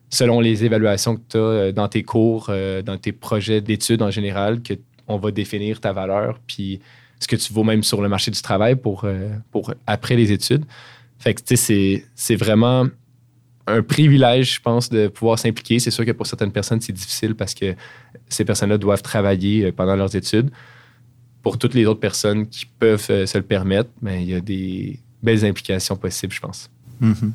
Selon 0.08 0.40
les 0.40 0.64
évaluations 0.64 1.16
que 1.16 1.22
tu 1.28 1.36
as 1.36 1.40
euh, 1.40 1.72
dans 1.72 1.88
tes 1.88 2.04
cours, 2.04 2.46
euh, 2.48 2.80
dans 2.80 2.96
tes 2.96 3.12
projets 3.12 3.60
d'études 3.60 4.02
en 4.02 4.10
général, 4.10 4.60
qu'on 4.62 5.16
va 5.16 5.30
définir 5.32 5.80
ta 5.80 5.92
valeur. 5.92 6.38
Puis 6.46 6.80
ce 7.18 7.26
que 7.26 7.36
tu 7.36 7.52
vaux 7.52 7.64
même 7.64 7.82
sur 7.82 8.02
le 8.02 8.08
marché 8.08 8.30
du 8.30 8.40
travail 8.40 8.76
pour, 8.76 9.04
euh, 9.04 9.30
pour 9.50 9.74
après 9.86 10.16
les 10.16 10.30
études. 10.32 10.64
Fait 11.18 11.34
que, 11.34 11.42
tu 11.42 11.56
sais, 11.56 12.04
c'est 12.14 12.36
vraiment 12.36 12.86
un 13.66 13.82
privilège, 13.82 14.54
je 14.54 14.60
pense, 14.60 14.88
de 14.88 15.08
pouvoir 15.08 15.38
s'impliquer. 15.38 15.78
C'est 15.78 15.90
sûr 15.90 16.04
que 16.04 16.12
pour 16.12 16.26
certaines 16.26 16.52
personnes, 16.52 16.80
c'est 16.80 16.92
difficile 16.92 17.34
parce 17.34 17.54
que 17.54 17.74
ces 18.28 18.44
personnes-là 18.44 18.78
doivent 18.78 19.02
travailler 19.02 19.66
euh, 19.66 19.72
pendant 19.72 19.96
leurs 19.96 20.14
études. 20.14 20.50
Pour 21.42 21.58
toutes 21.58 21.74
les 21.74 21.86
autres 21.86 22.00
personnes 22.00 22.46
qui 22.46 22.66
peuvent 22.66 23.06
euh, 23.10 23.26
se 23.26 23.38
le 23.38 23.44
permettre, 23.44 23.90
mais 24.02 24.16
ben, 24.16 24.22
il 24.22 24.28
y 24.28 24.34
a 24.34 24.40
des 24.40 25.00
belles 25.22 25.44
implications 25.44 25.96
possibles, 25.96 26.32
je 26.32 26.40
pense. 26.40 26.70
Mm-hmm. 27.02 27.30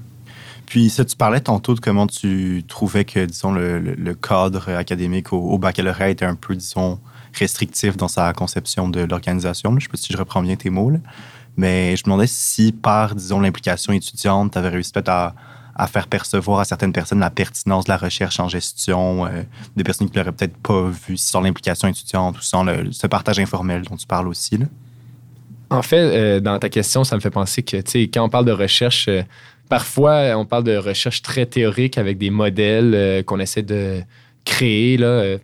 Puis, 0.66 0.90
ça, 0.90 1.04
tu 1.04 1.18
parlais 1.18 1.42
tantôt 1.42 1.76
de 1.76 1.82
comment 1.82 2.08
tu 2.08 2.64
trouvais 2.68 3.04
que, 3.04 3.26
disons, 3.26 3.52
le, 3.52 4.14
cadre 4.14 4.70
académique 4.70 5.34
au, 5.34 5.38
au, 5.38 5.58
baccalauréat 5.58 6.12
était 6.12 6.26
un 6.26 6.36
peu, 6.36 6.56
disons, 6.56 7.00
restrictif 7.34 7.98
dans 7.98 8.08
sa 8.08 8.32
conception 8.32 8.88
de 8.88 9.02
l'organisation. 9.02 9.72
Je 9.72 9.76
ne 9.76 9.80
sais 9.82 9.88
pas 9.90 9.98
si 9.98 10.14
je 10.14 10.18
reprends 10.18 10.42
bien 10.42 10.56
tes 10.56 10.70
mots, 10.70 10.94
mais 11.58 11.98
je 11.98 12.04
me 12.04 12.06
demandais 12.06 12.28
si 12.28 12.72
par, 12.72 13.16
disons, 13.16 13.42
l'implication 13.42 13.92
étudiante, 13.92 14.54
tu 14.54 14.58
avais 14.58 14.70
réussi 14.70 14.94
peut-être 14.94 15.10
à, 15.10 15.36
faire 15.88 16.08
percevoir 16.08 16.60
à 16.60 16.66
certaines 16.66 16.94
personnes 16.94 17.20
la 17.20 17.30
pertinence 17.30 17.86
de 17.86 17.90
la 17.90 17.98
recherche 17.98 18.40
en 18.40 18.48
gestion, 18.48 19.26
euh, 19.26 19.44
des 19.76 19.84
personnes 19.84 20.10
qui 20.10 20.18
ne 20.18 20.24
l'auraient 20.24 20.36
peut-être 20.36 20.58
pas 20.58 20.90
vu 21.08 21.18
sans 21.18 21.42
l'implication 21.42 21.88
étudiante 21.88 22.38
ou 22.38 22.42
sans 22.42 22.66
ce 22.92 23.08
partage 23.08 23.40
informel 23.40 23.82
dont 23.84 23.96
tu 23.96 24.06
parles 24.06 24.28
aussi. 24.28 24.60
En 25.70 25.82
fait, 25.82 25.98
euh, 25.98 26.40
dans 26.40 26.60
ta 26.60 26.70
question, 26.70 27.04
ça 27.04 27.16
me 27.16 27.22
fait 27.22 27.32
penser 27.32 27.64
que, 27.64 27.78
quand 28.06 28.24
on 28.24 28.30
parle 28.30 28.46
de 28.46 28.52
recherche, 28.52 29.08
euh, 29.08 29.24
parfois, 29.70 30.38
on 30.38 30.46
parle 30.46 30.66
de 30.66 30.78
recherche 30.78 31.22
très 31.22 31.46
théorique 31.46 31.98
avec 31.98 32.18
des 32.18 32.30
modèles 32.30 33.24
qu'on 33.26 33.40
essaie 33.40 33.64
de 33.64 34.02
créer, 34.46 34.98
là, 34.98 35.38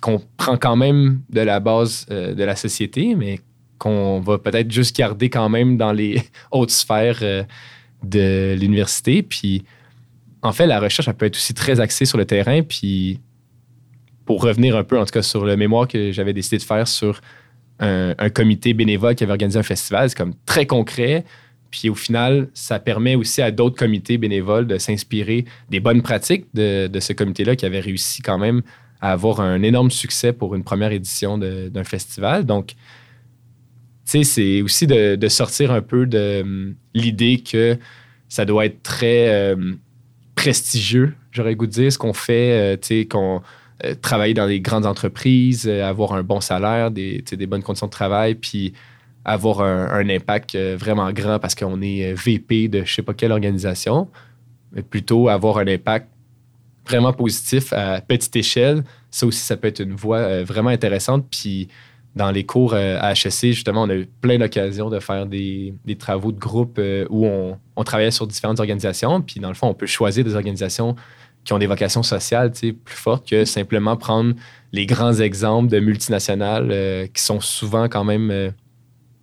qu'on 0.00 0.22
prend 0.36 0.56
quand 0.56 0.76
même 0.76 1.20
de 1.28 1.40
la 1.40 1.60
base 1.60 2.06
de 2.06 2.42
la 2.42 2.56
société, 2.56 3.14
mais 3.14 3.40
qu'on 3.78 4.20
va 4.20 4.38
peut-être 4.38 4.72
juste 4.72 4.96
garder 4.96 5.28
quand 5.28 5.48
même 5.48 5.76
dans 5.76 5.92
les 5.92 6.22
hautes 6.50 6.70
sphères 6.70 7.22
de 8.02 8.56
l'université. 8.58 9.22
Puis, 9.22 9.64
en 10.42 10.52
fait, 10.52 10.66
la 10.66 10.80
recherche, 10.80 11.08
elle 11.08 11.14
peut 11.14 11.26
être 11.26 11.36
aussi 11.36 11.54
très 11.54 11.80
axée 11.80 12.04
sur 12.04 12.18
le 12.18 12.24
terrain. 12.24 12.62
Puis, 12.62 13.20
pour 14.24 14.42
revenir 14.42 14.76
un 14.76 14.84
peu, 14.84 14.98
en 14.98 15.04
tout 15.04 15.12
cas, 15.12 15.22
sur 15.22 15.44
le 15.44 15.56
mémoire 15.56 15.88
que 15.88 16.12
j'avais 16.12 16.32
décidé 16.32 16.58
de 16.58 16.62
faire 16.62 16.86
sur 16.86 17.20
un, 17.80 18.30
comité 18.30 18.74
bénévole 18.74 19.14
qui 19.14 19.24
avait 19.24 19.32
organisé 19.32 19.58
un 19.58 19.62
festival, 19.62 20.10
c'est 20.10 20.16
comme 20.16 20.34
très 20.46 20.66
concret. 20.66 21.24
Puis 21.70 21.88
au 21.90 21.94
final, 21.94 22.48
ça 22.54 22.78
permet 22.78 23.14
aussi 23.14 23.42
à 23.42 23.50
d'autres 23.50 23.76
comités 23.76 24.18
bénévoles 24.18 24.66
de 24.66 24.78
s'inspirer 24.78 25.44
des 25.70 25.80
bonnes 25.80 26.02
pratiques 26.02 26.46
de, 26.54 26.88
de 26.88 27.00
ce 27.00 27.12
comité-là 27.12 27.56
qui 27.56 27.66
avait 27.66 27.80
réussi 27.80 28.22
quand 28.22 28.38
même 28.38 28.62
à 29.00 29.12
avoir 29.12 29.40
un 29.40 29.62
énorme 29.62 29.90
succès 29.90 30.32
pour 30.32 30.54
une 30.54 30.64
première 30.64 30.92
édition 30.92 31.38
d'un 31.38 31.84
festival. 31.84 32.44
Donc, 32.44 32.74
c'est 34.08 34.62
aussi 34.62 34.86
de, 34.86 35.28
sortir 35.28 35.70
un 35.72 35.82
peu 35.82 36.06
de 36.06 36.40
hum, 36.42 36.74
l'idée 36.94 37.38
que 37.38 37.78
ça 38.28 38.44
doit 38.44 38.66
être 38.66 38.82
très 38.82 39.52
hum, 39.52 39.78
prestigieux, 40.34 41.14
j'aurais 41.32 41.54
goût 41.54 41.66
de 41.66 41.72
dire, 41.72 41.92
ce 41.92 41.98
qu'on 41.98 42.12
fait, 42.12 42.52
euh, 42.52 42.76
tu 42.76 42.86
sais, 42.86 43.06
qu'on 43.06 43.42
euh, 43.84 43.94
travaille 44.00 44.34
dans 44.34 44.46
des 44.46 44.60
grandes 44.60 44.86
entreprises, 44.86 45.66
euh, 45.68 45.84
avoir 45.84 46.12
un 46.12 46.22
bon 46.22 46.40
salaire, 46.40 46.90
des, 46.90 47.22
bonnes 47.48 47.62
conditions 47.62 47.86
de 47.86 47.92
travail, 47.92 48.34
puis 48.34 48.72
avoir 49.24 49.60
un, 49.60 50.08
impact 50.08 50.56
vraiment 50.56 51.12
grand 51.12 51.38
parce 51.38 51.54
qu'on 51.54 51.82
est 51.82 52.14
VP 52.14 52.68
de 52.68 52.84
je 52.84 52.94
sais 52.94 53.02
pas 53.02 53.12
quelle 53.12 53.32
organisation, 53.32 54.08
mais 54.72 54.82
plutôt 54.82 55.28
avoir 55.28 55.58
un 55.58 55.66
impact 55.66 56.08
vraiment 56.88 57.12
positif 57.12 57.72
à 57.74 58.00
petite 58.00 58.34
échelle, 58.36 58.82
ça 59.10 59.26
aussi, 59.26 59.40
ça 59.40 59.56
peut 59.56 59.68
être 59.68 59.80
une 59.80 59.94
voie 59.94 60.18
euh, 60.18 60.44
vraiment 60.44 60.70
intéressante. 60.70 61.26
Puis 61.30 61.68
dans 62.18 62.32
les 62.32 62.44
cours 62.44 62.74
euh, 62.74 62.98
à 63.00 63.14
HSC, 63.14 63.52
justement, 63.52 63.84
on 63.84 63.88
a 63.88 63.94
eu 63.94 64.06
plein 64.20 64.38
d'occasions 64.38 64.90
de 64.90 64.98
faire 64.98 65.24
des, 65.24 65.72
travaux 65.98 66.32
de 66.32 66.38
groupe 66.38 66.76
euh, 66.78 67.06
où 67.10 67.24
on, 67.24 67.56
on, 67.76 67.84
travaillait 67.84 68.10
sur 68.10 68.26
différentes 68.26 68.58
organisations. 68.58 69.22
Puis 69.22 69.38
dans 69.40 69.48
le 69.48 69.54
fond, 69.54 69.68
on 69.68 69.74
peut 69.74 69.86
choisir 69.86 70.24
des 70.24 70.34
organisations 70.34 70.96
qui 71.44 71.52
ont 71.52 71.58
des 71.58 71.66
vocations 71.66 72.02
sociales 72.02 72.50
plus 72.50 72.96
fortes 72.96 73.26
que 73.26 73.44
simplement 73.44 73.96
prendre 73.96 74.34
les 74.72 74.84
grands 74.84 75.14
exemples 75.14 75.70
de 75.70 75.78
multinationales 75.78 77.08
qui 77.14 77.22
sont 77.22 77.40
souvent 77.40 77.84
quand 77.84 78.04
même 78.04 78.52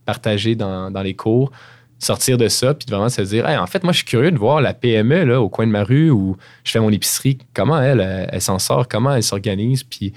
partagés 0.05 0.55
dans, 0.55 0.89
dans 0.89 1.03
les 1.03 1.13
cours 1.13 1.51
sortir 1.99 2.38
de 2.38 2.47
ça, 2.47 2.73
puis 2.73 2.88
vraiment 2.89 3.10
se 3.10 3.21
dire, 3.21 3.45
en 3.45 3.67
fait, 3.67 3.84
moi, 3.84 3.93
je 3.93 3.97
suis 3.97 4.05
curieux 4.05 4.31
de 4.31 4.38
voir 4.38 4.62
la 4.62 4.73
PME 4.73 5.23
là, 5.23 5.41
au 5.41 5.49
coin 5.49 5.65
de 5.65 5.71
ma 5.71 5.84
rue 5.84 6.10
où 6.10 6.36
je 6.63 6.71
fais 6.71 6.79
mon 6.79 6.91
épicerie, 6.91 7.38
comment 7.53 7.81
elle, 7.81 8.27
elle, 8.31 8.41
s'en 8.41 8.60
sort, 8.60 8.88
comment 8.88 9.13
elle 9.13 9.23
s'organise, 9.23 9.84
puis 9.84 10.13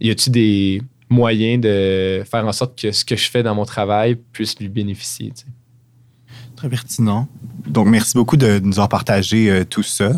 y 0.00 0.10
a-tu 0.10 0.30
des 0.30 0.82
moyens 1.08 1.60
de 1.60 2.22
faire 2.30 2.46
en 2.46 2.52
sorte 2.52 2.80
que 2.80 2.92
ce 2.92 3.04
que 3.04 3.16
je 3.16 3.30
fais 3.30 3.42
dans 3.42 3.54
mon 3.54 3.64
travail 3.64 4.16
puisse 4.32 4.58
lui 4.58 4.68
bénéficier? 4.68 5.32
Très 6.56 6.68
pertinent. 6.68 7.28
Donc, 7.66 7.86
merci 7.86 8.14
beaucoup 8.14 8.36
de 8.36 8.60
nous 8.60 8.74
avoir 8.74 8.88
partagé 8.88 9.50
euh, 9.50 9.64
tout 9.64 9.82
ça. 9.82 10.12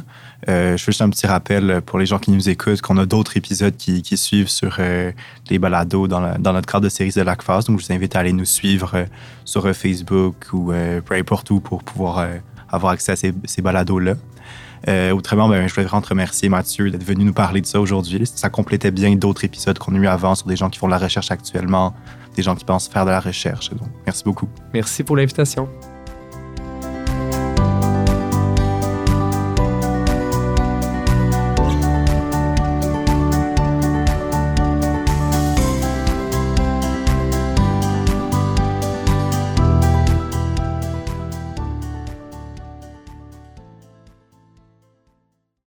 Euh, 0.48 0.76
je 0.76 0.84
fais 0.84 0.92
juste 0.92 1.02
un 1.02 1.10
petit 1.10 1.26
rappel 1.26 1.82
pour 1.84 1.98
les 1.98 2.06
gens 2.06 2.18
qui 2.18 2.30
nous 2.30 2.48
écoutent 2.48 2.80
qu'on 2.80 2.96
a 2.98 3.06
d'autres 3.06 3.36
épisodes 3.36 3.76
qui, 3.76 4.16
suivent 4.16 4.48
sur 4.48 4.76
euh, 4.78 5.10
les 5.50 5.58
balados 5.58 6.06
dans, 6.06 6.20
notre 6.38 6.66
cadre 6.70 6.84
de 6.84 6.88
série 6.88 7.10
de 7.10 7.22
LACFAS. 7.22 7.62
Donc, 7.62 7.80
je 7.80 7.86
vous 7.86 7.92
invite 7.92 8.14
à 8.14 8.20
aller 8.20 8.32
nous 8.32 8.44
suivre 8.44 9.06
sur 9.44 9.74
Facebook 9.74 10.36
ou 10.52 10.72
peu 11.04 11.14
importe 11.14 11.50
où 11.50 11.58
pour 11.58 11.82
pouvoir 11.82 12.24
avoir 12.70 12.92
accès 12.92 13.12
à 13.12 13.16
ces, 13.16 13.62
balados-là. 13.62 14.14
autrement, 15.12 15.48
ben, 15.48 15.66
je 15.66 15.74
voudrais 15.74 15.88
vraiment 15.88 16.06
remercier, 16.08 16.48
Mathieu, 16.48 16.90
d'être 16.90 17.04
venu 17.04 17.24
nous 17.24 17.32
parler 17.32 17.60
de 17.60 17.66
ça 17.66 17.80
aujourd'hui. 17.80 18.24
Ça 18.26 18.50
complétait 18.50 18.90
bien 18.90 19.14
d'autres 19.16 19.44
épisodes 19.44 19.78
qu'on 19.78 19.94
a 19.94 19.98
eu 19.98 20.06
avant 20.06 20.34
sur 20.34 20.46
des 20.46 20.56
gens 20.56 20.70
qui 20.70 20.78
font 20.78 20.86
de 20.86 20.92
la 20.92 20.98
recherche 20.98 21.30
actuellement, 21.30 21.94
des 22.36 22.42
gens 22.42 22.54
qui 22.54 22.64
pensent 22.64 22.88
faire 22.88 23.04
de 23.04 23.10
la 23.10 23.20
recherche. 23.20 23.70
Donc, 23.70 23.88
merci 24.06 24.24
beaucoup. 24.24 24.48
Merci 24.72 25.02
pour 25.02 25.16
l'invitation. 25.16 25.68